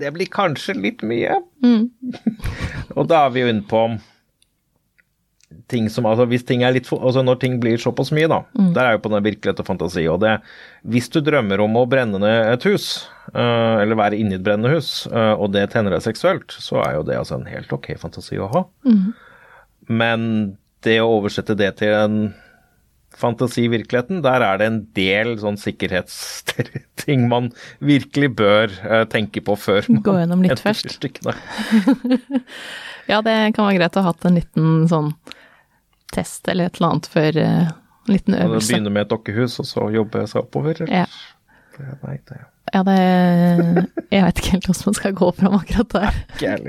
det 0.00 0.12
blir 0.14 0.30
kanskje 0.32 0.76
litt 0.78 1.04
mye. 1.04 1.40
Mm. 1.64 1.90
og 2.96 3.08
da 3.10 3.26
er 3.26 3.34
vi 3.34 3.42
jo 3.44 3.50
inne 3.52 3.66
på 3.68 3.82
ting 5.70 5.86
som 5.90 6.06
altså 6.08 6.26
hvis 6.28 6.44
ting 6.46 6.64
er 6.66 6.74
litt 6.74 6.88
for, 6.88 7.00
altså 7.06 7.22
Når 7.22 7.38
ting 7.42 7.58
blir 7.62 7.78
såpass 7.80 8.10
mye, 8.14 8.28
da. 8.30 8.40
Mm. 8.58 8.72
Der 8.76 8.82
er 8.82 8.96
jo 8.96 9.02
på 9.04 9.12
den 9.12 9.24
virkelighet 9.24 9.60
og 9.62 9.68
fantasi. 9.68 10.06
Og 10.10 10.20
det 10.22 10.38
Hvis 10.82 11.10
du 11.12 11.20
drømmer 11.24 11.62
om 11.62 11.78
å 11.78 11.86
brenne 11.90 12.20
ned 12.22 12.50
et 12.54 12.66
hus, 12.70 13.06
uh, 13.34 13.82
eller 13.82 13.98
være 13.98 14.18
inni 14.20 14.38
et 14.38 14.46
brennende 14.46 14.74
hus, 14.74 15.06
uh, 15.12 15.34
og 15.34 15.52
det 15.54 15.68
tenner 15.74 15.94
deg 15.94 16.04
seksuelt, 16.06 16.50
så 16.52 16.80
er 16.84 16.98
jo 16.98 17.06
det 17.06 17.20
altså 17.20 17.38
en 17.38 17.48
helt 17.50 17.72
ok 17.72 17.92
fantasi 18.00 18.40
å 18.40 18.50
ha. 18.52 18.64
Mm. 18.86 19.06
Men 19.86 20.26
det 20.86 20.98
å 21.02 21.12
oversette 21.18 21.56
det 21.58 21.76
til 21.80 21.94
en 21.94 22.18
fantasi 23.16 23.64
i 23.64 23.70
virkeligheten, 23.72 24.20
der 24.24 24.44
er 24.44 24.58
det 24.60 24.66
en 24.70 24.80
del 24.96 25.36
sånn 25.40 25.56
sikkerhetsting 25.60 27.26
man 27.32 27.50
virkelig 27.84 28.32
bør 28.36 28.74
uh, 28.84 29.04
tenke 29.12 29.40
på 29.44 29.56
før 29.60 29.88
man 29.88 30.02
Gå 30.04 30.18
gjennom 30.20 30.44
litt 30.44 30.62
først. 30.62 30.98
Ja, 33.06 33.20
det 33.22 33.34
kan 33.54 33.68
være 33.68 33.76
greit 33.78 33.94
å 33.94 34.02
ha 34.02 34.10
hatt 34.10 34.24
en 34.26 34.34
liten 34.34 34.70
sånn 34.90 35.12
test 36.10 36.48
eller 36.50 36.66
et 36.66 36.80
eller 36.80 36.96
annet 36.96 37.06
før 37.12 37.36
uh, 37.38 37.68
en 37.70 38.10
liten 38.10 38.34
øvelse. 38.34 38.72
Begynne 38.72 38.90
med 38.96 39.06
et 39.06 39.12
dokkehus, 39.12 39.60
og 39.62 39.68
så 39.68 39.86
jobbe 39.94 40.24
seg 40.26 40.40
oppover. 40.42 40.80
eller? 40.82 41.04
Ja. 41.04 41.54
Det, 41.76 41.86
nei, 42.02 42.16
det 42.26 42.40
Ja, 42.74 42.80
det 42.82 42.96
Jeg 44.10 44.24
vet 44.24 44.40
ikke 44.40 44.54
helt 44.56 44.66
hvordan 44.66 44.88
man 44.88 44.96
skal 44.98 45.14
gå 45.20 45.28
fram 45.38 45.54
akkurat 45.60 45.94
der. 45.94 46.18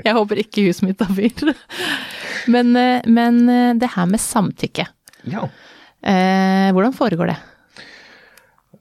jeg 0.04 0.14
håper 0.14 0.42
ikke 0.44 0.68
huset 0.68 0.86
mitt 0.86 1.00
tar 1.00 1.10
fyr. 1.16 1.54
Men, 2.54 2.70
eh, 2.78 3.02
men 3.04 3.42
det 3.80 3.90
her 3.96 4.06
med 4.08 4.22
samtykke, 4.22 4.86
Ja. 5.28 5.48
Eh, 6.02 6.68
hvordan 6.74 6.94
foregår 6.96 7.32
det? 7.32 7.38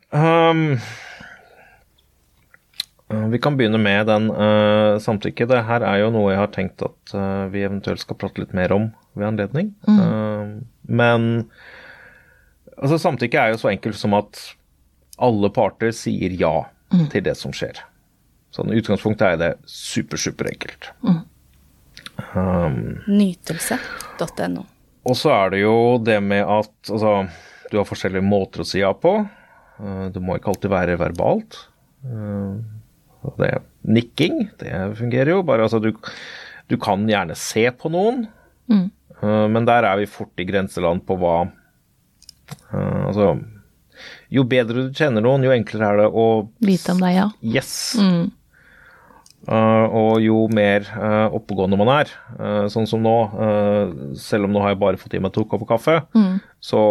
Um, 0.10 0.78
uh, 3.12 3.28
vi 3.34 3.40
kan 3.44 3.58
begynne 3.58 3.80
med 3.82 4.08
den 4.08 4.30
uh, 4.32 5.00
samtykke. 5.04 5.48
Det 5.50 5.64
her 5.68 5.84
er 5.88 6.04
jo 6.04 6.14
noe 6.16 6.32
jeg 6.32 6.42
har 6.42 6.54
tenkt 6.54 6.86
at 6.86 7.16
uh, 7.16 7.48
vi 7.52 7.66
eventuelt 7.68 8.04
skal 8.04 8.20
prate 8.20 8.44
litt 8.44 8.56
mer 8.58 8.74
om 8.76 8.90
ved 9.18 9.28
anledning. 9.32 9.74
Um, 9.90 10.64
men 10.88 11.28
altså, 12.78 13.02
samtykke 13.02 13.42
er 13.42 13.54
jo 13.54 13.62
så 13.64 13.74
enkelt 13.74 14.00
som 14.00 14.16
at 14.18 14.40
alle 15.18 15.50
parter 15.52 15.92
sier 15.96 16.34
ja 16.38 16.56
til 17.12 17.24
det 17.26 17.34
som 17.36 17.52
skjer. 17.56 17.82
Sånn 18.56 18.72
i 18.72 18.78
utgangspunktet 18.80 19.34
er 19.34 19.40
det 19.42 19.52
super, 19.68 20.20
super 20.22 20.48
enkelt. 20.48 20.92
Um, 22.34 23.02
Nytelse.no. 23.10 24.64
og 25.08 25.16
så 25.18 25.32
er 25.34 25.54
det 25.56 25.62
jo 25.64 25.76
det 26.04 26.20
med 26.24 26.44
at 26.44 26.92
altså, 26.92 27.14
du 27.72 27.78
har 27.80 27.88
forskjellige 27.88 28.24
måter 28.28 28.64
å 28.64 28.68
si 28.68 28.82
ja 28.84 28.92
på. 28.94 29.16
Eh, 29.80 30.06
Det 30.14 30.22
må 30.24 30.36
ikke 30.38 30.52
alltid 30.54 30.72
være 30.74 30.98
verbalt. 31.00 31.58
Det 33.38 33.48
er 33.52 33.62
Nikking, 33.88 34.50
det 34.60 34.72
fungerer 35.00 35.34
jo. 35.36 35.42
Bare 35.48 35.66
altså 35.68 35.80
du, 35.84 35.92
du 36.70 36.78
kan 36.80 37.06
gjerne 37.10 37.36
se 37.40 37.70
på 37.72 37.92
noen, 37.94 38.28
Mm. 38.68 38.90
eh, 39.24 39.46
men 39.48 39.64
der 39.64 39.86
er 39.88 39.96
vi 40.02 40.06
fort 40.12 40.36
i 40.44 40.44
grenseland 40.44 41.06
på 41.08 41.16
hva 41.22 41.36
eh, 41.48 43.06
Altså 43.08 43.30
Jo 44.30 44.44
bedre 44.44 44.84
du 44.90 44.92
kjenner 44.92 45.24
noen, 45.24 45.46
jo 45.48 45.54
enklere 45.56 45.88
er 45.94 46.02
det 46.02 46.08
å 46.12 46.26
Vite 46.68 46.92
om 46.92 47.00
deg, 47.00 47.14
ja. 47.16 47.30
Yes. 47.42 47.96
Mm. 47.96 48.26
Uh, 49.48 49.88
og 49.96 50.18
jo 50.20 50.42
mer 50.52 50.84
uh, 50.92 51.32
oppegående 51.32 51.80
man 51.80 51.92
er, 51.94 52.12
uh, 52.36 52.66
sånn 52.68 52.88
som 52.90 53.00
nå 53.00 53.14
Selv 54.20 54.44
om 54.44 54.52
nå 54.52 54.60
har 54.60 54.74
jeg 54.74 54.82
bare 54.82 55.00
fått 55.00 55.16
i 55.16 55.22
meg 55.24 55.32
to 55.36 55.46
kopper 55.48 55.70
kaffe, 55.70 56.02
mm. 56.18 56.34
så 56.60 56.82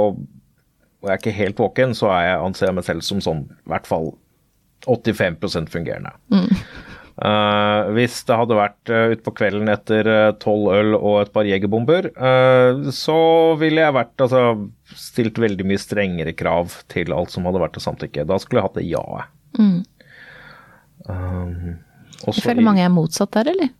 og 1.06 1.10
jeg 1.10 1.12
er 1.12 1.20
ikke 1.20 1.36
helt 1.36 1.60
våken, 1.60 1.92
så 1.94 2.08
er 2.10 2.22
jeg, 2.24 2.38
anser 2.48 2.66
jeg 2.66 2.74
meg 2.78 2.86
selv 2.86 3.04
som 3.06 3.20
sånn 3.22 3.42
i 3.46 3.70
hvert 3.70 3.86
fall 3.86 4.08
85 4.88 5.68
fungerende. 5.70 6.10
Mm. 6.32 6.48
Uh, 7.16 7.92
hvis 7.96 8.18
det 8.28 8.36
hadde 8.36 8.58
vært 8.58 8.90
uh, 8.92 9.12
utpå 9.14 9.32
kvelden 9.38 9.70
etter 9.72 10.08
tolv 10.42 10.66
uh, 10.68 10.74
øl 10.80 10.96
og 10.98 11.20
et 11.22 11.30
par 11.32 11.48
jegerbomber, 11.48 12.10
uh, 12.18 12.90
så 12.92 13.18
ville 13.60 13.84
jeg 13.84 13.96
vært 13.96 14.26
altså, 14.26 14.42
stilt 14.98 15.40
veldig 15.40 15.68
mye 15.68 15.80
strengere 15.80 16.34
krav 16.36 16.74
til 16.92 17.14
alt 17.16 17.32
som 17.32 17.46
hadde 17.48 17.62
vært 17.62 17.76
til 17.78 17.86
samtykke. 17.86 18.26
Da 18.28 18.40
skulle 18.42 18.60
jeg 18.60 18.68
hatt 18.68 18.80
det 18.80 18.88
ja-et. 18.90 19.32
Mm. 19.56 19.78
Um, 21.06 21.76
jeg 22.34 22.44
føler 22.44 22.66
mange 22.66 22.84
er 22.84 22.92
motsatt 22.92 23.32
der, 23.36 23.52
eller? 23.54 23.72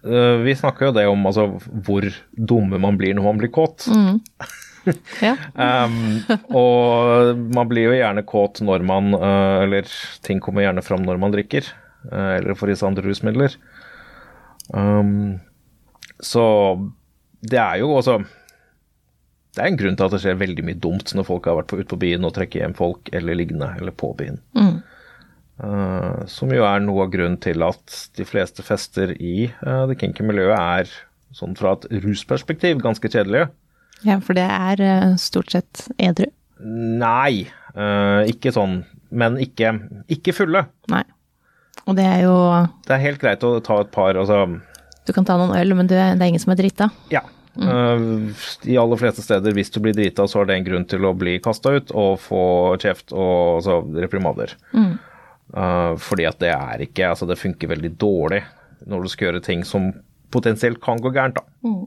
Uh, 0.00 0.40
vi 0.46 0.54
snakker 0.56 0.88
jo 0.88 0.96
det 0.96 1.04
om 1.10 1.26
altså, 1.28 1.46
hvor 1.84 2.06
dumme 2.32 2.80
man 2.80 2.96
blir 3.00 3.12
når 3.16 3.26
man 3.26 3.40
blir 3.42 3.52
kåt. 3.54 3.88
Mm. 3.90 4.20
Ja. 5.20 5.34
um, 5.84 6.22
og 6.56 7.36
man 7.52 7.68
blir 7.68 7.90
jo 7.90 7.98
gjerne 7.98 8.22
kåt 8.24 8.62
når 8.64 8.80
man 8.88 9.12
uh, 9.12 9.60
Eller 9.66 9.84
ting 10.24 10.40
kommer 10.40 10.64
gjerne 10.64 10.80
fram 10.80 11.04
når 11.04 11.20
man 11.20 11.34
drikker. 11.34 11.68
Uh, 12.08 12.38
eller 12.38 12.56
får 12.56 12.72
i 12.72 12.76
seg 12.80 12.88
andre 12.88 13.04
rusmidler. 13.04 13.56
Um, 14.72 15.36
så 16.20 16.44
det 17.40 17.58
er 17.60 17.80
jo 17.80 17.90
også 17.96 18.18
Det 19.50 19.62
er 19.62 19.68
en 19.70 19.78
grunn 19.80 19.96
til 19.98 20.06
at 20.06 20.12
det 20.14 20.20
skjer 20.22 20.40
veldig 20.40 20.64
mye 20.66 20.80
dumt 20.80 21.12
når 21.16 21.26
folk 21.26 21.48
har 21.50 21.58
vært 21.58 21.72
ute 21.74 21.88
på 21.92 22.00
byen 22.00 22.24
og 22.28 22.34
trekker 22.36 22.62
hjem 22.62 22.76
folk 22.78 23.12
eller 23.12 23.36
liggende 23.36 23.72
eller 23.80 23.92
på 23.92 24.14
byen. 24.16 24.40
Mm. 24.56 24.76
Uh, 25.60 26.24
som 26.30 26.48
jo 26.54 26.64
er 26.64 26.80
noe 26.80 27.04
av 27.04 27.10
grunnen 27.12 27.36
til 27.42 27.60
at 27.66 27.96
de 28.16 28.24
fleste 28.24 28.64
fester 28.64 29.12
i 29.20 29.50
uh, 29.60 29.84
det 29.90 29.98
kinky 30.00 30.24
miljøet 30.24 30.56
er, 30.56 30.92
sånn 31.36 31.56
fra 31.58 31.74
et 31.76 31.84
rusperspektiv, 32.06 32.80
ganske 32.80 33.10
kjedelige. 33.10 33.50
Ja, 34.06 34.16
for 34.24 34.38
det 34.38 34.46
er 34.46 34.80
uh, 34.80 35.18
stort 35.20 35.52
sett 35.52 35.84
edru? 36.00 36.30
Nei, 36.60 37.48
ikke 38.28 38.50
sånn. 38.52 38.82
Men 39.16 39.38
ikke, 39.40 39.70
ikke, 40.12 40.34
fulle. 40.36 40.64
Nei. 40.92 41.04
Og 41.88 41.96
det 41.96 42.04
er 42.04 42.24
jo 42.26 42.34
Det 42.84 42.92
er 42.92 43.04
helt 43.06 43.20
greit 43.22 43.44
å 43.46 43.54
ta 43.64 43.78
et 43.80 43.92
par, 43.94 44.18
altså 44.18 44.42
Du 45.06 45.12
kan 45.16 45.24
ta 45.24 45.38
noen 45.40 45.54
øl, 45.56 45.72
men 45.78 45.88
du, 45.88 45.94
det 45.94 46.18
er 46.18 46.28
ingen 46.28 46.42
som 46.42 46.52
er 46.52 46.60
drita? 46.60 46.90
Ja. 47.14 47.22
Mm. 47.56 48.34
De 48.66 48.76
aller 48.78 49.00
fleste 49.00 49.24
steder, 49.24 49.54
hvis 49.56 49.72
du 49.72 49.80
blir 49.82 49.96
drita, 49.96 50.26
så 50.28 50.42
er 50.42 50.50
det 50.50 50.58
en 50.58 50.66
grunn 50.68 50.84
til 50.90 51.06
å 51.08 51.14
bli 51.16 51.38
kasta 51.42 51.72
ut 51.78 51.94
og 51.96 52.20
få 52.22 52.42
kjeft 52.82 53.14
og 53.16 53.62
altså, 53.62 53.80
reprimader. 54.04 54.52
Mm. 54.76 54.98
Uh, 55.50 55.96
fordi 55.98 56.28
at 56.28 56.38
det 56.38 56.52
er 56.54 56.82
ikke 56.84 57.08
Altså, 57.10 57.26
det 57.26 57.40
funker 57.40 57.72
veldig 57.72 57.90
dårlig 57.98 58.44
når 58.86 59.02
du 59.02 59.10
skal 59.10 59.26
gjøre 59.26 59.42
ting 59.42 59.64
som 59.66 59.88
potensielt 60.30 60.78
kan 60.82 61.00
gå 61.02 61.10
gærent, 61.10 61.40
da. 61.40 61.42
Mm. 61.66 61.86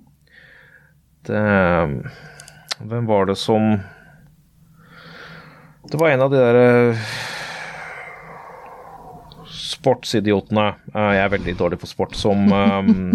Det 1.23 1.43
Hvem 2.83 3.05
var 3.07 3.29
det 3.29 3.37
som 3.39 3.77
Det 5.87 5.99
var 6.01 6.11
en 6.11 6.25
av 6.25 6.33
de 6.33 6.41
der 6.41 6.59
uh, 6.59 7.05
sportsidiotene 9.47 10.67
uh, 10.91 11.11
Jeg 11.15 11.23
er 11.23 11.35
veldig 11.37 11.55
dårlig 11.63 11.79
på 11.79 11.87
sport, 11.87 12.17
som 12.19 12.51
um, 12.51 13.13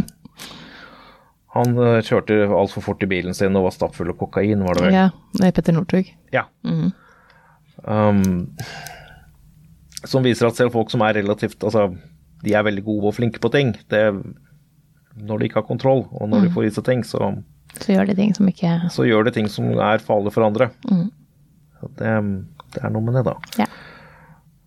Han 1.59 1.77
kjørte 1.77 2.47
altfor 2.49 2.89
fort 2.89 3.05
i 3.05 3.11
bilen 3.11 3.37
sin 3.37 3.57
og 3.59 3.69
var 3.69 3.77
stappfull 3.77 4.15
av 4.15 4.19
kokain, 4.21 4.65
var 4.65 4.79
det 4.79 4.87
vel? 4.87 4.97
Ja, 4.97 5.07
er 5.43 5.53
Petter 5.57 5.75
Northug. 5.75 6.11
Ja. 6.33 6.45
Mm. 6.63 6.93
Um, 7.83 8.49
som 10.07 10.23
viser 10.23 10.49
at 10.49 10.59
selv 10.59 10.75
folk 10.75 10.93
som 10.93 11.03
er 11.03 11.17
relativt 11.19 11.65
Altså, 11.65 11.89
de 12.45 12.55
er 12.55 12.67
veldig 12.67 12.85
gode 12.87 13.11
og 13.11 13.17
flinke 13.17 13.41
på 13.43 13.51
ting. 13.51 13.73
Det, 13.91 14.03
når 15.19 15.39
de 15.39 15.49
ikke 15.49 15.61
har 15.61 15.67
kontroll, 15.67 16.05
og 16.13 16.29
når 16.29 16.45
mm. 16.45 16.47
de 16.47 16.55
får 16.55 16.69
i 16.69 16.75
seg 16.77 16.87
ting, 16.87 17.05
så 17.07 17.33
Så 17.79 17.93
gjør 17.93 18.07
de 18.07 18.15
ting 18.15 18.35
som 18.35 18.49
ikke 18.49 18.91
Så 18.91 19.07
gjør 19.09 19.25
de 19.25 19.35
ting 19.35 19.49
som 19.51 19.71
er 19.75 19.99
farlige 19.99 20.35
for 20.35 20.47
andre. 20.47 20.71
Mm. 20.91 21.09
Det, 21.99 22.13
det, 22.75 22.83
er 22.83 22.91
noe 22.95 23.03
med 23.03 23.19
det, 23.19 23.25
da. 23.27 23.35
Ja. 23.59 23.67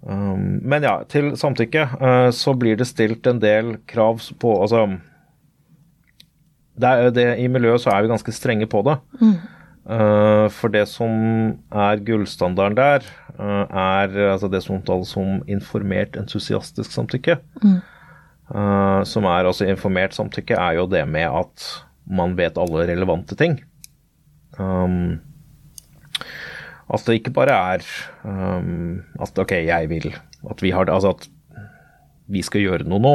Um, 0.02 0.60
men 0.66 0.84
ja, 0.84 0.96
til 1.06 1.36
samtykke 1.38 1.86
uh, 2.02 2.30
så 2.34 2.56
blir 2.58 2.80
det 2.80 2.88
stilt 2.90 3.28
en 3.30 3.38
del 3.38 3.76
krav 3.86 4.18
på 4.42 4.56
Altså 4.64 4.88
det 6.82 6.90
er, 6.90 7.12
det, 7.14 7.26
I 7.38 7.46
miljøet 7.52 7.84
så 7.84 7.92
er 7.94 8.02
vi 8.02 8.10
ganske 8.10 8.34
strenge 8.34 8.66
på 8.72 8.82
det. 8.88 8.96
Mm. 9.22 9.36
Uh, 9.86 10.48
for 10.54 10.74
det 10.74 10.88
som 10.90 11.12
er 11.70 12.02
gullstandarden 12.06 12.78
der, 12.80 13.06
er 13.42 14.14
altså 14.32 14.50
det 14.52 14.62
som 14.66 14.78
omtales 14.78 15.14
som 15.16 15.42
informert 15.50 16.18
entusiastisk 16.20 16.94
samtykke. 16.94 17.40
Mm. 17.64 17.80
Uh, 18.52 19.02
som 19.08 19.26
er 19.30 19.48
altså 19.48 19.68
informert 19.70 20.16
samtykke, 20.18 20.58
er 20.60 20.78
jo 20.80 20.88
det 20.92 21.06
med 21.08 21.30
at 21.30 21.68
man 22.12 22.36
vet 22.38 22.60
alle 22.60 22.88
relevante 22.90 23.38
ting. 23.40 23.62
Um, 24.60 25.22
at 26.92 27.06
det 27.08 27.22
ikke 27.22 27.34
bare 27.34 27.56
er 27.56 27.86
um, 28.28 29.00
at 29.22 29.40
ok, 29.40 29.54
jeg 29.64 29.90
vil 29.90 30.12
at 30.50 30.62
vi 30.62 30.74
har 30.76 30.90
altså 30.92 31.16
at 31.16 31.30
vi 32.32 32.42
skal 32.44 32.62
gjøre 32.62 32.88
noe 32.90 33.00
nå. 33.00 33.14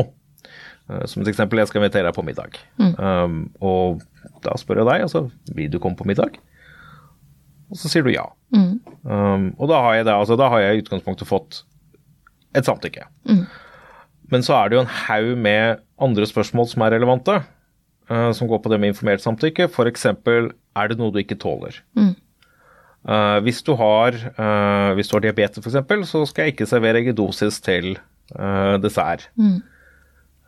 som 1.10 1.22
et 1.22 1.28
eksempel, 1.28 1.58
jeg 1.58 1.68
skal 1.68 1.80
invitere 1.82 2.06
deg 2.06 2.14
på 2.14 2.24
middag. 2.24 2.58
Mm. 2.78 2.92
Um, 2.96 3.38
og 3.60 4.02
da 4.44 4.54
spør 4.56 4.82
jeg 4.82 4.88
deg, 4.88 5.06
altså, 5.08 5.26
vil 5.54 5.72
du 5.72 5.80
komme 5.82 5.98
på 5.98 6.06
middag? 6.06 6.38
og 7.70 7.78
så 7.80 7.90
sier 7.90 8.06
du 8.06 8.12
ja. 8.12 8.26
Mm. 8.54 8.78
Um, 9.02 9.46
og 9.58 9.70
da 9.70 9.80
har 9.82 9.98
jeg 9.98 10.06
det, 10.08 10.14
altså 10.14 10.36
da 10.38 10.48
har 10.52 10.62
jeg 10.62 10.76
i 10.76 10.82
utgangspunktet 10.84 11.28
fått 11.28 11.62
et 12.56 12.66
samtykke. 12.66 13.06
Mm. 13.28 13.44
Men 14.32 14.44
så 14.46 14.56
er 14.58 14.68
det 14.68 14.78
jo 14.78 14.84
en 14.84 14.94
haug 15.06 15.32
med 15.38 15.82
andre 16.02 16.26
spørsmål 16.28 16.68
som 16.70 16.84
er 16.84 16.96
relevante, 16.96 17.40
uh, 18.10 18.30
som 18.36 18.50
går 18.50 18.62
på 18.62 18.72
det 18.72 18.80
med 18.82 18.94
informert 18.94 19.24
samtykke. 19.24 19.68
F.eks. 19.70 20.06
er 20.10 20.90
det 20.90 20.98
noe 21.00 21.14
du 21.14 21.20
ikke 21.22 21.38
tåler? 21.42 21.78
Mm. 21.98 22.14
Uh, 23.06 23.38
hvis, 23.46 23.62
du 23.62 23.76
har, 23.78 24.18
uh, 24.34 24.90
hvis 24.98 25.10
du 25.10 25.16
har 25.16 25.26
diabetes 25.26 25.62
f.eks., 25.62 26.10
så 26.10 26.24
skal 26.26 26.46
jeg 26.46 26.56
ikke 26.56 26.70
servere 26.70 27.02
eggedosis 27.02 27.62
til 27.62 27.96
dessert. 28.82 29.28
Mm. 29.38 29.60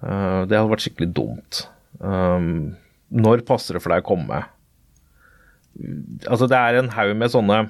Det 0.02 0.56
hadde 0.56 0.70
vært 0.72 0.82
skikkelig 0.82 1.12
dumt. 1.14 1.60
Um, 2.02 2.74
når 3.06 3.44
passer 3.46 3.76
det 3.76 3.82
for 3.84 3.94
deg 3.94 4.02
å 4.02 4.08
komme? 4.08 4.40
Altså, 6.26 6.48
det 6.50 6.58
er 6.58 6.80
en 6.80 6.90
haug 6.90 7.12
med 7.20 7.30
sånne 7.30 7.60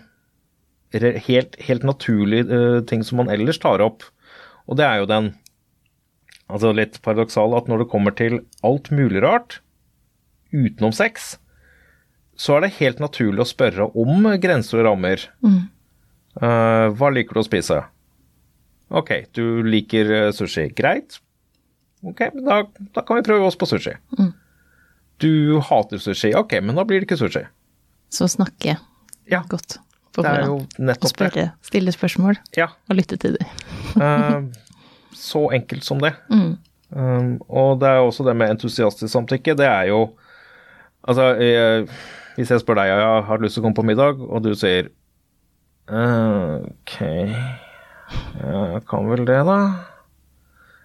helt, 0.93 1.57
helt 1.61 1.85
naturlige 1.85 2.49
uh, 2.49 2.81
ting 2.89 3.05
som 3.05 3.21
man 3.21 3.31
ellers 3.33 3.61
tar 3.61 3.83
opp. 3.85 4.07
Og 4.69 4.79
det 4.81 4.87
er 4.87 5.03
jo 5.03 5.11
den 5.11 5.33
altså 6.49 6.73
litt 6.73 7.01
paradoksale 7.05 7.59
at 7.59 7.69
når 7.69 7.85
det 7.85 7.91
kommer 7.93 8.15
til 8.17 8.41
alt 8.65 8.89
mulig 8.95 9.21
rart 9.25 9.61
utenom 10.53 10.95
sex, 10.97 11.37
så 12.39 12.57
er 12.57 12.65
det 12.65 12.79
helt 12.79 13.03
naturlig 13.03 13.43
å 13.45 13.51
spørre 13.51 13.91
om 13.99 14.31
grenser 14.41 14.81
og 14.81 14.89
rammer. 14.89 15.29
Mm. 15.45 15.63
Uh, 16.39 16.89
hva 16.97 17.11
liker 17.13 17.37
du 17.37 17.43
å 17.43 17.49
spise? 17.49 17.83
Ok, 18.89 19.11
du 19.37 19.61
liker 19.67 20.13
eh, 20.17 20.31
sushi. 20.33 20.71
Greit. 20.73 21.19
Ok, 22.09 22.23
da, 22.33 22.63
da 22.97 23.03
kan 23.05 23.19
vi 23.19 23.27
prøve 23.27 23.51
oss 23.51 23.59
på 23.59 23.69
sushi. 23.69 23.93
Mm. 24.17 24.31
Du 25.21 25.59
hater 25.69 26.01
sushi. 26.01 26.31
Ok, 26.39 26.55
men 26.65 26.79
da 26.79 26.87
blir 26.89 27.03
det 27.03 27.09
ikke 27.11 27.19
sushi. 27.21 27.43
Så 28.09 28.31
snakke 28.33 28.79
ja. 29.29 29.43
godt 29.51 29.77
på 30.19 30.25
forhånd. 30.27 30.67
Og 30.93 31.11
spørre, 31.11 31.51
stille 31.65 31.95
spørsmål 31.95 32.39
ja. 32.59 32.69
og 32.89 32.99
lytte 32.99 33.19
til 33.21 33.37
dem. 33.39 33.47
uh, 34.03 34.43
så 35.29 35.45
enkelt 35.57 35.87
som 35.87 36.03
det. 36.03 36.15
Mm. 36.31 36.57
Um, 36.89 37.33
og 37.49 37.81
det 37.83 37.89
er 37.89 38.03
også 38.03 38.25
det 38.27 38.37
med 38.41 38.55
entusiastisk 38.55 39.13
samtykke. 39.13 39.57
Det 39.59 39.69
er 39.69 39.93
jo 39.93 40.09
Altså, 41.09 41.23
jeg, 41.41 41.87
hvis 42.37 42.51
jeg 42.51 42.61
spør 42.61 42.77
deg 42.77 42.89
jeg 42.91 43.21
har 43.25 43.39
lyst 43.41 43.55
til 43.57 43.63
å 43.63 43.65
komme 43.65 43.79
på 43.79 43.85
middag, 43.87 44.19
og 44.19 44.43
du 44.45 44.51
sier 44.59 44.91
OK 45.89 46.97
Jeg 46.99 48.83
kan 48.91 49.09
vel 49.09 49.23
det, 49.25 49.39
da. 49.47 49.57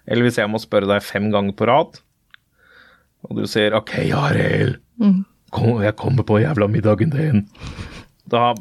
Eller 0.07 0.23
hvis 0.23 0.37
jeg 0.39 0.47
må 0.53 0.61
spørre 0.63 0.87
deg 0.87 1.03
fem 1.03 1.27
ganger 1.33 1.57
på 1.57 1.67
rad, 1.67 1.99
og 3.25 3.41
du 3.41 3.43
sier 3.49 3.75
OK, 3.75 3.97
Arild. 4.15 4.79
Mm 5.01 5.25
kom, 5.53 5.81
jeg 5.83 5.95
kommer 5.99 6.25
på 6.27 6.41
jævla 6.41 6.67
middagen 6.71 7.13
din. 7.13 7.43
Da 8.29 8.53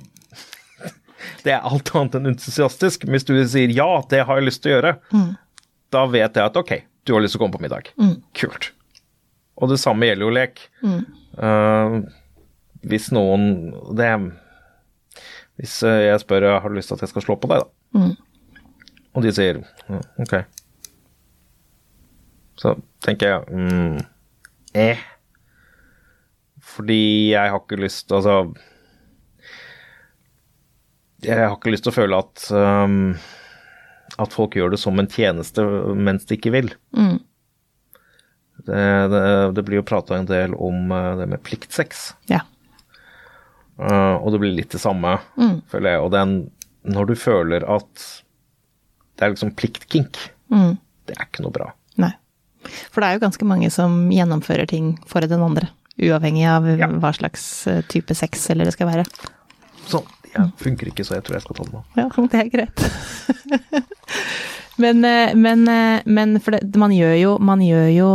Det 1.45 1.55
er 1.55 1.67
alt 1.67 1.93
annet 1.97 2.19
enn 2.19 2.31
entusiastisk. 2.33 3.07
Hvis 3.09 3.27
du 3.29 3.35
sier 3.49 3.73
ja, 3.75 3.89
det 4.11 4.25
har 4.29 4.41
jeg 4.41 4.49
lyst 4.49 4.63
til 4.65 4.73
å 4.73 4.77
gjøre, 4.77 4.95
mm. 5.13 5.29
da 5.95 6.07
vet 6.11 6.39
jeg 6.39 6.53
at 6.53 6.59
ok, 6.59 6.73
du 7.07 7.15
har 7.15 7.25
lyst 7.25 7.37
til 7.37 7.43
å 7.43 7.45
komme 7.45 7.59
på 7.59 7.65
middag. 7.65 7.93
Mm. 8.01 8.17
Kult. 8.39 8.73
Og 9.63 9.73
det 9.73 9.79
samme 9.83 10.09
gjelder 10.09 10.29
jo 10.29 10.35
lek. 10.39 10.65
Mm. 10.83 11.03
Uh, 11.39 12.01
hvis 12.83 13.13
noen 13.15 13.73
det 13.97 14.11
Hvis 15.61 15.79
jeg 15.87 16.19
spør 16.21 16.49
har 16.59 16.69
du 16.69 16.75
lyst 16.77 16.91
til 16.91 16.99
at 16.99 17.05
jeg 17.05 17.13
skal 17.13 17.25
slå 17.25 17.37
på 17.39 17.49
deg, 17.51 17.63
da, 17.63 18.01
mm. 18.01 18.59
og 19.15 19.23
de 19.25 19.33
sier 19.37 19.61
ok, 20.21 20.35
så 22.59 22.75
tenker 23.05 23.35
jeg 23.35 23.63
mm, 23.63 24.01
eh 24.75 25.09
fordi 26.73 27.33
jeg 27.33 27.51
har 27.53 27.59
ikke 27.61 27.81
lyst 27.83 28.13
Altså 28.15 28.37
Jeg 31.23 31.39
har 31.39 31.55
ikke 31.57 31.73
lyst 31.73 31.85
til 31.87 31.93
å 31.93 31.97
føle 31.97 32.19
at 32.19 32.47
um, 32.51 33.15
at 34.21 34.35
folk 34.35 34.57
gjør 34.59 34.75
det 34.75 34.79
som 34.83 34.99
en 35.01 35.09
tjeneste 35.09 35.63
mens 35.97 36.27
de 36.29 36.37
ikke 36.37 36.51
vil. 36.53 36.73
Mm. 36.99 37.15
Det, 38.67 38.83
det, 39.13 39.23
det 39.57 39.63
blir 39.67 39.81
jo 39.81 39.85
prata 39.89 40.19
en 40.19 40.27
del 40.29 40.53
om 40.55 40.91
eh, 40.93 41.13
det 41.19 41.27
med 41.33 41.41
pliktsex. 41.47 42.13
Ja. 42.31 42.43
Uh, 43.81 44.21
og 44.21 44.35
det 44.35 44.41
blir 44.43 44.53
litt 44.55 44.75
det 44.75 44.83
samme, 44.83 45.17
føler 45.73 45.95
jeg. 45.97 46.03
Og 46.05 46.11
den, 46.15 46.35
når 46.85 47.09
du 47.09 47.15
føler 47.19 47.65
at 47.73 48.05
det 49.17 49.27
er 49.29 49.35
liksom 49.37 49.55
pliktkink, 49.59 50.21
Mm. 50.53 50.75
det 51.09 51.15
er 51.17 51.25
ikke 51.25 51.41
noe 51.47 51.55
bra. 51.55 51.71
Nei. 51.97 52.11
For 52.93 53.01
det 53.01 53.07
er 53.09 53.15
jo 53.17 53.23
ganske 53.23 53.47
mange 53.49 53.71
som 53.73 53.95
gjennomfører 54.13 54.69
ting 54.69 54.91
for 55.09 55.25
den 55.25 55.41
andre. 55.41 55.71
Uavhengig 55.97 56.45
av 56.45 56.67
Ja. 56.77 56.91
hva 56.93 57.15
slags 57.17 57.67
eh, 57.73 57.81
type 57.89 58.13
sex 58.15 58.51
eller 58.53 58.69
det 58.69 58.75
skal 58.77 58.91
være. 58.91 59.07
Sånn. 59.89 60.05
Jeg 60.33 60.51
funker 60.63 60.91
ikke, 60.91 61.05
så 61.05 61.19
jeg 61.19 61.27
tror 61.27 61.37
jeg 61.37 61.45
skal 61.45 61.59
ta 61.59 61.67
den 61.69 61.77
nå. 61.77 61.83
Ja, 61.99 62.09
det 62.33 62.41
er 62.41 62.51
greit. 62.53 62.85
men, 64.83 65.05
eh, 65.05 65.35
men, 65.37 65.65
eh, 65.69 66.05
men 66.07 66.37
for 66.41 66.57
det, 66.57 66.65
man 66.81 66.95
gjør 66.95 67.15
jo 67.21 67.33
Man 67.45 67.61
gjør 67.65 67.89
jo 67.93 68.11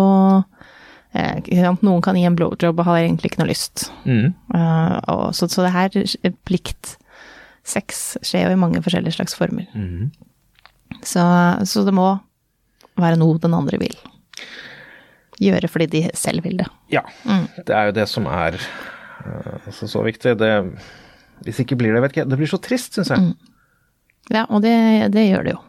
eh, 1.13 1.67
Noen 1.86 2.01
kan 2.06 2.17
gi 2.17 2.25
en 2.27 2.38
blowjob 2.38 2.80
og 2.80 2.88
har 2.89 3.03
egentlig 3.03 3.32
ikke 3.32 3.41
noe 3.43 3.51
lyst. 3.51 3.89
Mm. 4.06 4.34
Uh, 4.53 4.97
og, 5.13 5.23
så, 5.38 5.49
så 5.51 5.65
det 5.65 5.75
her 5.75 5.93
plikt, 6.47 6.97
pliktsex 7.67 8.17
skjer 8.25 8.47
jo 8.47 8.56
i 8.56 8.60
mange 8.60 8.82
forskjellige 8.84 9.17
slags 9.17 9.36
former. 9.36 9.67
Mm. 9.75 10.12
Så, 11.03 11.23
så 11.65 11.84
det 11.84 11.93
må 11.95 12.15
være 12.97 13.19
noe 13.19 13.39
den 13.41 13.53
andre 13.53 13.80
vil. 13.82 13.97
Gjøre 15.41 15.69
fordi 15.69 15.88
de 15.91 16.03
selv 16.17 16.45
vil 16.47 16.58
det. 16.62 16.67
Ja. 16.91 17.03
Det 17.58 17.75
er 17.75 17.89
jo 17.89 17.97
det 17.99 18.08
som 18.10 18.25
er 18.25 18.58
uh, 18.58 19.67
så, 19.71 19.88
så 19.88 20.03
viktig. 20.06 20.38
Det, 20.39 20.51
hvis 21.45 21.62
ikke 21.63 21.78
blir 21.80 21.93
det, 21.95 22.02
vet 22.06 22.15
ikke. 22.15 22.28
Det 22.32 22.39
blir 22.39 22.50
så 22.52 22.60
trist, 22.62 22.97
syns 22.97 23.13
jeg. 23.13 23.32
Ja, 24.34 24.45
og 24.50 24.62
det, 24.65 24.73
det 25.13 25.30
gjør 25.30 25.47
det 25.47 25.56
jo. 25.56 25.63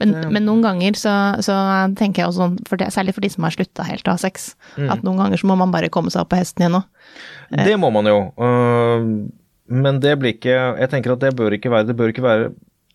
Men, 0.00 0.14
men 0.32 0.46
noen 0.46 0.62
ganger 0.64 0.96
så, 0.96 1.12
så 1.44 1.54
tenker 1.98 2.22
jeg 2.22 2.30
også 2.30 2.40
sånn, 2.40 2.56
for 2.68 2.80
det, 2.80 2.88
særlig 2.94 3.14
for 3.16 3.24
de 3.24 3.30
som 3.32 3.44
har 3.44 3.52
slutta 3.52 3.84
helt 3.84 4.08
å 4.08 4.14
ha 4.16 4.20
sex, 4.20 4.52
at 4.80 5.04
noen 5.04 5.20
ganger 5.20 5.40
så 5.40 5.48
må 5.50 5.56
man 5.60 5.72
bare 5.74 5.90
komme 5.92 6.12
seg 6.12 6.22
opp 6.24 6.30
på 6.32 6.38
hesten 6.40 6.64
igjen 6.64 6.78
òg. 6.80 6.86
Det 7.52 7.74
må 7.80 7.90
man 7.92 8.08
jo. 8.08 8.18
øh, 8.40 9.08
men 9.64 9.98
det 10.00 10.12
blir 10.20 10.34
ikke 10.34 10.52
Jeg 10.52 10.90
tenker 10.92 11.14
at 11.14 11.22
det 11.22 11.30
bør 11.38 11.54
ikke 11.56 11.70
være 11.72 11.86
Det 11.88 11.94
bør 11.96 12.10
ikke 12.12 12.24
være 12.24 12.48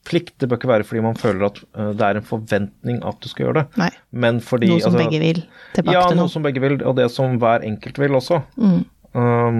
plikt. 0.05 0.35
Det 0.41 0.49
bør 0.49 0.59
ikke 0.59 0.69
være 0.69 0.85
fordi 0.87 1.01
man 1.05 1.17
føler 1.17 1.47
at 1.47 1.57
øh, 1.61 1.91
det 1.97 2.05
er 2.05 2.19
en 2.19 2.25
forventning 2.25 2.99
at 3.05 3.17
du 3.21 3.29
skal 3.29 3.45
gjøre 3.47 3.61
det. 3.61 3.79
Nei. 3.81 3.89
Men 4.25 4.39
fordi 4.41 4.69
Noe 4.71 4.81
som 4.81 4.93
altså, 4.93 5.01
begge 5.03 5.21
vil 5.21 5.41
tilbake 5.75 5.97
Ja, 5.97 6.03
til 6.07 6.17
noe 6.17 6.25
noe. 6.25 6.33
som 6.33 6.45
begge 6.45 6.63
vil, 6.63 6.77
og 6.81 6.95
det 6.97 7.09
som 7.13 7.37
hver 7.41 7.65
enkelt 7.67 7.99
vil 8.01 8.17
også. 8.17 8.39
Mm. 8.57 8.79
Um, 9.13 9.59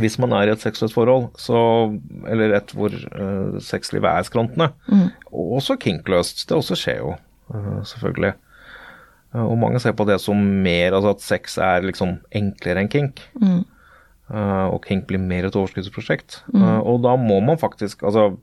hvis 0.00 0.16
man 0.18 0.32
er 0.34 0.48
i 0.48 0.52
et 0.54 0.62
seksuelt 0.64 0.94
forhold, 0.94 1.28
så, 1.38 1.58
eller 2.30 2.56
et 2.56 2.72
hvor 2.74 2.90
uh, 2.90 3.60
sexlivet 3.62 4.08
er 4.10 4.22
skrantende, 4.26 4.72
Mm. 4.88 5.10
også 5.32 5.76
kinkløst, 5.78 6.48
det 6.48 6.56
også 6.56 6.74
skjer 6.78 6.98
jo, 6.98 7.14
uh, 7.54 7.82
selvfølgelig. 7.84 8.32
Uh, 9.34 9.44
og 9.50 9.58
mange 9.58 9.78
ser 9.80 9.92
på 9.92 10.06
det 10.08 10.20
som 10.20 10.36
mer, 10.36 10.94
altså 10.94 11.14
at 11.14 11.20
sex 11.22 11.58
er 11.58 11.86
liksom 11.86 12.18
enklere 12.32 12.80
enn 12.82 12.88
kink. 12.90 13.22
Mm. 13.40 13.62
Uh, 14.30 14.66
og 14.72 14.82
kink 14.86 15.06
blir 15.06 15.20
mer 15.20 15.44
et 15.46 15.56
overskuddsprosjekt. 15.56 16.42
Uh, 16.54 16.80
og 16.80 17.02
da 17.04 17.14
må 17.20 17.40
man 17.44 17.58
faktisk 17.60 18.02
altså, 18.02 18.36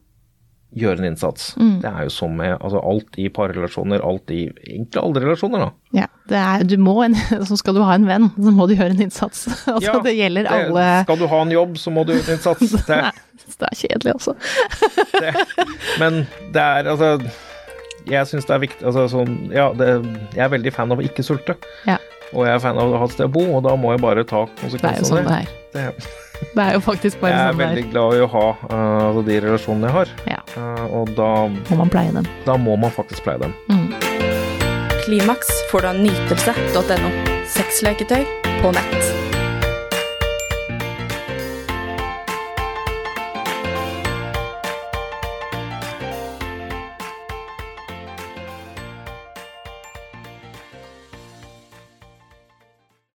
gjøre 0.77 1.01
en 1.01 1.07
innsats. 1.11 1.49
Mm. 1.59 1.73
Det 1.83 1.89
er 1.89 2.05
jo 2.07 2.11
som 2.15 2.35
med 2.39 2.53
altså, 2.61 2.79
alt 2.87 3.17
i 3.19 3.25
parrelasjoner, 3.33 4.03
alt 4.07 4.31
i 4.31 4.45
egentlig 4.47 5.01
alle 5.01 5.23
relasjoner, 5.25 5.65
da. 5.65 5.71
Ja, 6.01 6.05
det 6.31 6.39
er, 6.39 6.63
du 6.63 6.77
må 6.79 6.93
en, 7.03 7.15
så 7.49 7.57
skal 7.59 7.75
du 7.75 7.81
ha 7.83 7.97
en 7.97 8.07
venn, 8.07 8.29
så 8.37 8.53
må 8.55 8.67
du 8.69 8.75
gjøre 8.77 8.95
en 8.95 9.03
innsats. 9.07 9.45
Altså, 9.71 9.83
Ja, 9.89 9.97
det 10.05 10.13
gjelder 10.15 10.47
det- 10.47 10.53
alle 10.55 10.85
Skal 11.03 11.19
du 11.19 11.27
ha 11.33 11.41
en 11.43 11.51
jobb, 11.57 11.75
så 11.81 11.91
må 11.91 12.05
du 12.07 12.13
gjøre 12.15 12.27
en 12.29 12.37
innsats. 12.39 12.75
Det, 12.87 13.01
Nei, 13.01 13.11
det 13.59 13.67
er 13.67 13.77
kjedelig 13.81 14.13
også. 14.15 14.33
det. 15.19 15.33
Men 15.99 16.21
det 16.55 16.61
er 16.63 16.87
altså 16.91 17.09
Jeg 18.07 18.27
syns 18.29 18.47
det 18.47 18.55
er 18.55 18.61
viktig 18.63 18.87
altså, 18.87 19.03
sånn, 19.11 19.35
ja, 19.53 19.67
det, 19.77 19.89
Jeg 20.37 20.45
er 20.47 20.53
veldig 20.55 20.73
fan 20.73 20.91
av 20.95 21.01
å 21.03 21.05
ikke 21.05 21.25
sulte. 21.25 21.57
Ja, 21.89 21.99
Og 22.31 22.45
jeg 22.47 22.55
er 22.55 22.63
fan 22.63 22.79
av 22.81 22.95
å 22.95 23.01
ha 23.03 23.05
et 23.09 23.15
sted 23.17 23.27
å 23.27 23.33
bo, 23.35 23.43
og 23.57 23.63
da 23.67 23.75
må 23.77 23.91
jeg 23.93 24.01
bare 24.07 24.23
ta 24.25 24.45
det 24.55 24.79
er 24.81 25.01
jo 25.03 25.09
sånn 25.11 25.25
av 25.27 25.33
det 25.35 25.41
det. 25.75 25.87
er. 25.91 26.20
Det. 26.41 26.49
Det 26.57 26.63
er 26.67 26.73
jo 26.73 26.79
faktisk 26.83 27.21
bare 27.21 27.31
Jeg 27.31 27.39
er 27.39 27.45
Jeg 27.45 27.53
er 27.53 27.61
veldig 27.61 27.85
glad 27.91 28.17
i 28.17 28.21
å 28.25 28.29
ha 28.35 28.45
uh, 29.15 29.21
de 29.25 29.39
relasjonene 29.47 29.87
jeg 29.91 29.97
har, 29.99 30.15
Ja, 30.27 30.37
Uh, 30.51 30.83
og 30.99 31.13
da, 31.15 31.47
må 31.69 31.77
man 31.79 31.89
pleie 31.89 32.11
dem. 32.11 32.25
da 32.45 32.57
må 32.59 32.75
man 32.75 32.91
faktisk 32.91 33.23
pleie 33.23 33.39
dem. 33.39 33.53
Klimaks 35.05 35.47
får 35.71 35.81
du 35.81 35.87
av 35.93 35.95
nytelse.no. 36.03 37.11
Sexleketøy 37.55 38.25
på 38.61 38.75
nett. 38.75 39.20